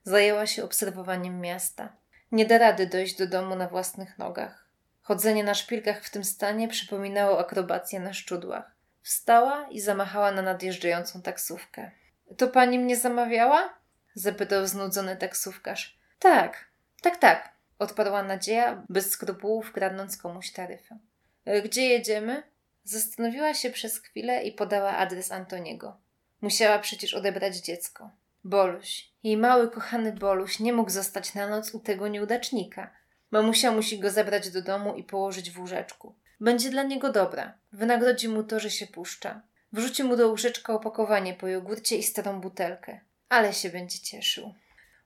Zajęła 0.03 0.45
się 0.45 0.63
obserwowaniem 0.63 1.41
miasta. 1.41 1.93
Nie 2.31 2.45
da 2.45 2.57
rady 2.57 2.87
dojść 2.87 3.17
do 3.17 3.27
domu 3.27 3.55
na 3.55 3.67
własnych 3.67 4.17
nogach. 4.17 4.64
Chodzenie 5.05 5.43
na 5.43 5.53
szpilkach 5.53 6.03
w 6.03 6.09
tym 6.09 6.23
stanie 6.23 6.67
przypominało 6.67 7.39
akrobację 7.39 7.99
na 7.99 8.13
szczudłach. 8.13 8.71
Wstała 9.01 9.67
i 9.69 9.79
zamachała 9.79 10.31
na 10.31 10.41
nadjeżdżającą 10.41 11.21
taksówkę. 11.21 11.91
To 12.37 12.47
pani 12.47 12.79
mnie 12.79 12.97
zamawiała? 12.97 13.73
zapytał 14.13 14.67
znudzony 14.67 15.17
taksówkarz. 15.17 15.99
Tak, 16.19 16.65
tak, 17.01 17.17
tak, 17.17 17.53
odparła 17.79 18.23
nadzieja, 18.23 18.83
bez 18.89 19.11
skrupułów 19.11 19.71
kradnąc 19.71 20.17
komuś 20.17 20.51
taryfę. 20.51 20.97
E, 21.45 21.61
gdzie 21.61 21.81
jedziemy? 21.81 22.43
Zastanowiła 22.83 23.53
się 23.53 23.69
przez 23.69 23.97
chwilę 23.97 24.43
i 24.43 24.51
podała 24.51 24.97
adres 24.97 25.31
Antoniego. 25.31 25.97
Musiała 26.41 26.79
przecież 26.79 27.13
odebrać 27.13 27.55
dziecko. 27.55 28.09
Boluś, 28.43 29.09
jej 29.23 29.37
mały, 29.37 29.71
kochany 29.71 30.13
Boluś 30.13 30.59
nie 30.59 30.73
mógł 30.73 30.89
zostać 30.89 31.33
na 31.33 31.47
noc 31.47 31.75
u 31.75 31.79
tego 31.79 32.07
nieudacznika. 32.07 33.04
Mamusia 33.31 33.71
musi 33.71 33.99
go 33.99 34.11
zabrać 34.11 34.49
do 34.49 34.61
domu 34.61 34.95
i 34.95 35.03
położyć 35.03 35.51
w 35.51 35.59
łóżeczku. 35.59 36.15
Będzie 36.39 36.69
dla 36.69 36.83
niego 36.83 37.11
dobra. 37.11 37.57
Wynagrodzi 37.71 38.29
mu 38.29 38.43
to, 38.43 38.59
że 38.59 38.69
się 38.69 38.88
puszcza. 38.88 39.41
Wrzuci 39.73 40.03
mu 40.03 40.15
do 40.15 40.29
łóżeczka 40.29 40.73
opakowanie 40.73 41.33
po 41.33 41.47
jogurcie 41.47 41.97
i 41.97 42.03
starą 42.03 42.41
butelkę. 42.41 42.99
Ale 43.29 43.53
się 43.53 43.69
będzie 43.69 43.99
cieszył. 43.99 44.53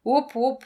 Łup, 0.06 0.36
łup! 0.36 0.66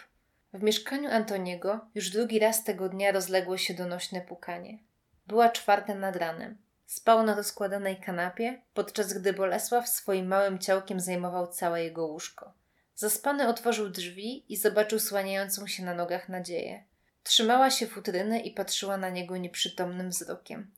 W 0.54 0.64
mieszkaniu 0.64 1.10
Antoniego 1.12 1.80
już 1.96 2.10
drugi 2.10 2.40
raz 2.40 2.64
tego 2.64 2.90
dnia 2.90 3.12
rozległo 3.12 3.58
się 3.58 3.74
donośne 3.74 4.22
pukanie. 4.22 4.80
Była 5.28 5.50
czwarta 5.50 5.96
nad 5.96 6.16
ranem. 6.16 6.58
Spał 6.86 7.24
na 7.24 7.36
rozkładanej 7.36 7.98
kanapie, 7.98 8.62
podczas 8.74 9.14
gdy 9.14 9.34
Bolesław 9.34 9.90
swoim 9.90 10.28
małym 10.28 10.60
ciałkiem 10.60 11.00
zajmował 11.00 11.48
całe 11.48 11.84
jego 11.84 12.06
łóżko. 12.06 12.54
Zaspany 12.96 13.48
otworzył 13.48 13.90
drzwi 13.90 14.54
i 14.54 14.58
zobaczył 14.58 15.00
słaniającą 15.00 15.68
się 15.68 15.84
na 15.84 15.94
nogach 15.94 16.30
nadzieję. 16.30 16.84
Trzymała 17.24 17.72
się 17.72 17.88
futryny 17.88 18.40
i 18.40 18.52
patrzyła 18.52 18.98
na 18.98 19.10
niego 19.10 19.38
nieprzytomnym 19.38 20.10
wzrokiem. 20.10 20.72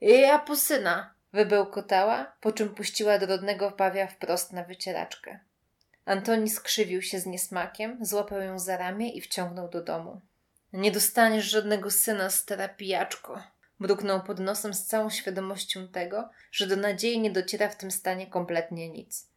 Ja 0.00 0.38
pusyna! 0.38 1.14
wybełkotała, 1.32 2.36
po 2.40 2.52
czym 2.52 2.74
puściła 2.74 3.18
drobnego 3.18 3.72
pawia 3.72 4.06
wprost 4.06 4.52
na 4.52 4.64
wycieraczkę. 4.64 5.38
Antoni 6.04 6.50
skrzywił 6.50 7.02
się 7.02 7.20
z 7.20 7.26
niesmakiem, 7.26 7.98
złapał 8.00 8.40
ją 8.40 8.58
za 8.58 8.76
ramię 8.76 9.10
i 9.10 9.20
wciągnął 9.20 9.68
do 9.68 9.82
domu. 9.82 10.20
Nie 10.72 10.92
dostaniesz 10.92 11.44
żadnego 11.44 11.90
syna, 11.90 12.30
stara 12.30 12.68
pijaczko. 12.68 13.42
Mruknął 13.78 14.22
pod 14.22 14.38
nosem 14.38 14.74
z 14.74 14.86
całą 14.86 15.10
świadomością 15.10 15.88
tego, 15.88 16.30
że 16.52 16.66
do 16.66 16.76
nadziei 16.76 17.20
nie 17.20 17.30
dociera 17.30 17.68
w 17.68 17.76
tym 17.76 17.90
stanie 17.90 18.26
kompletnie 18.26 18.88
nic. 18.88 19.28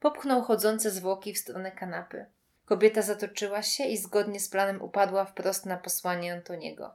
Popchnął 0.00 0.42
chodzące 0.42 0.90
zwłoki 0.90 1.34
w 1.34 1.38
stronę 1.38 1.72
kanapy. 1.72 2.26
Kobieta 2.64 3.02
zatoczyła 3.02 3.62
się 3.62 3.84
i 3.84 3.98
zgodnie 3.98 4.40
z 4.40 4.48
planem 4.48 4.82
upadła 4.82 5.24
wprost 5.24 5.66
na 5.66 5.76
posłanie 5.76 6.32
Antoniego. 6.32 6.94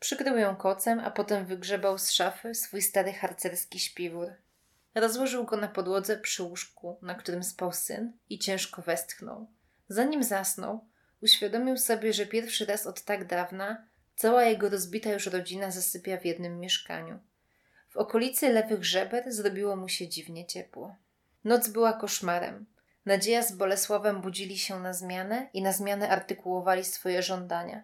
Przykrył 0.00 0.36
ją 0.36 0.56
kocem, 0.56 1.00
a 1.00 1.10
potem 1.10 1.46
wygrzebał 1.46 1.98
z 1.98 2.10
szafy 2.10 2.54
swój 2.54 2.82
stary 2.82 3.12
harcerski 3.12 3.80
śpiwór. 3.80 4.32
Rozłożył 4.94 5.44
go 5.44 5.56
na 5.56 5.68
podłodze 5.68 6.16
przy 6.16 6.42
łóżku, 6.42 6.98
na 7.02 7.14
którym 7.14 7.42
spał 7.42 7.72
syn 7.72 8.12
i 8.30 8.38
ciężko 8.38 8.82
westchnął. 8.82 9.46
Zanim 9.88 10.22
zasnął, 10.22 10.84
uświadomił 11.22 11.76
sobie, 11.76 12.12
że 12.12 12.26
pierwszy 12.26 12.66
raz 12.66 12.86
od 12.86 13.02
tak 13.02 13.26
dawna 13.26 13.84
cała 14.16 14.44
jego 14.44 14.68
rozbita 14.68 15.12
już 15.12 15.26
rodzina 15.26 15.70
zasypia 15.70 16.16
w 16.18 16.24
jednym 16.24 16.60
mieszkaniu. 16.60 17.18
W 17.90 17.96
okolicy 17.96 18.48
lewych 18.48 18.84
żeber 18.84 19.32
zrobiło 19.32 19.76
mu 19.76 19.88
się 19.88 20.08
dziwnie 20.08 20.46
ciepło. 20.46 20.96
Noc 21.44 21.68
była 21.68 21.92
koszmarem. 21.92 22.66
Nadzieja 23.06 23.42
z 23.42 23.52
Bolesławem 23.52 24.20
budzili 24.20 24.58
się 24.58 24.80
na 24.80 24.92
zmianę 24.92 25.48
i 25.52 25.62
na 25.62 25.72
zmianę 25.72 26.08
artykułowali 26.08 26.84
swoje 26.84 27.22
żądania. 27.22 27.82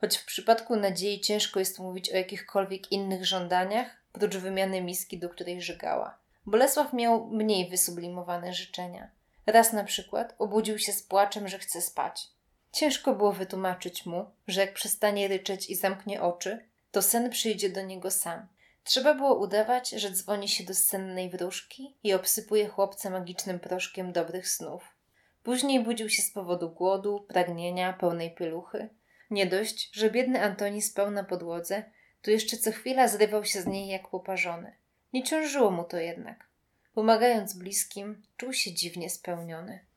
Choć 0.00 0.16
w 0.16 0.24
przypadku 0.24 0.76
nadziei 0.76 1.20
ciężko 1.20 1.60
jest 1.60 1.78
mówić 1.78 2.10
o 2.10 2.16
jakichkolwiek 2.16 2.92
innych 2.92 3.26
żądaniach, 3.26 3.86
prócz 4.12 4.36
wymiany 4.36 4.82
miski, 4.82 5.18
do 5.18 5.28
której 5.28 5.62
żygała. 5.62 6.18
Bolesław 6.46 6.92
miał 6.92 7.26
mniej 7.26 7.70
wysublimowane 7.70 8.52
życzenia. 8.52 9.10
Raz 9.46 9.72
na 9.72 9.84
przykład 9.84 10.34
obudził 10.38 10.78
się 10.78 10.92
z 10.92 11.02
płaczem, 11.02 11.48
że 11.48 11.58
chce 11.58 11.80
spać. 11.80 12.28
Ciężko 12.72 13.14
było 13.14 13.32
wytłumaczyć 13.32 14.06
mu, 14.06 14.30
że 14.48 14.60
jak 14.60 14.74
przestanie 14.74 15.28
ryczeć 15.28 15.70
i 15.70 15.74
zamknie 15.74 16.22
oczy, 16.22 16.66
to 16.90 17.02
sen 17.02 17.30
przyjdzie 17.30 17.70
do 17.70 17.82
niego 17.82 18.10
sam. 18.10 18.46
Trzeba 18.84 19.14
było 19.14 19.38
udawać, 19.38 19.90
że 19.90 20.10
dzwoni 20.10 20.48
się 20.48 20.64
do 20.64 20.74
sennej 20.74 21.30
wróżki 21.30 21.96
i 22.02 22.14
obsypuje 22.14 22.68
chłopca 22.68 23.10
magicznym 23.10 23.60
proszkiem 23.60 24.12
dobrych 24.12 24.48
snów. 24.48 24.96
Później 25.42 25.84
budził 25.84 26.08
się 26.08 26.22
z 26.22 26.30
powodu 26.30 26.70
głodu, 26.70 27.26
pragnienia, 27.28 27.92
pełnej 27.92 28.34
pieluchy. 28.34 28.88
Nie 29.30 29.46
dość, 29.46 29.90
że 29.92 30.10
biedny 30.10 30.42
Antoni 30.42 30.82
spał 30.82 31.10
na 31.10 31.24
podłodze, 31.24 31.84
to 32.22 32.30
jeszcze 32.30 32.56
co 32.56 32.72
chwila 32.72 33.08
zrywał 33.08 33.44
się 33.44 33.62
z 33.62 33.66
niej 33.66 33.88
jak 33.88 34.08
poparzony. 34.08 34.76
Nie 35.12 35.22
ciążyło 35.22 35.70
mu 35.70 35.84
to 35.84 35.96
jednak. 35.96 36.48
Pomagając 36.94 37.54
bliskim, 37.54 38.22
czuł 38.36 38.52
się 38.52 38.72
dziwnie 38.72 39.10
spełniony. 39.10 39.89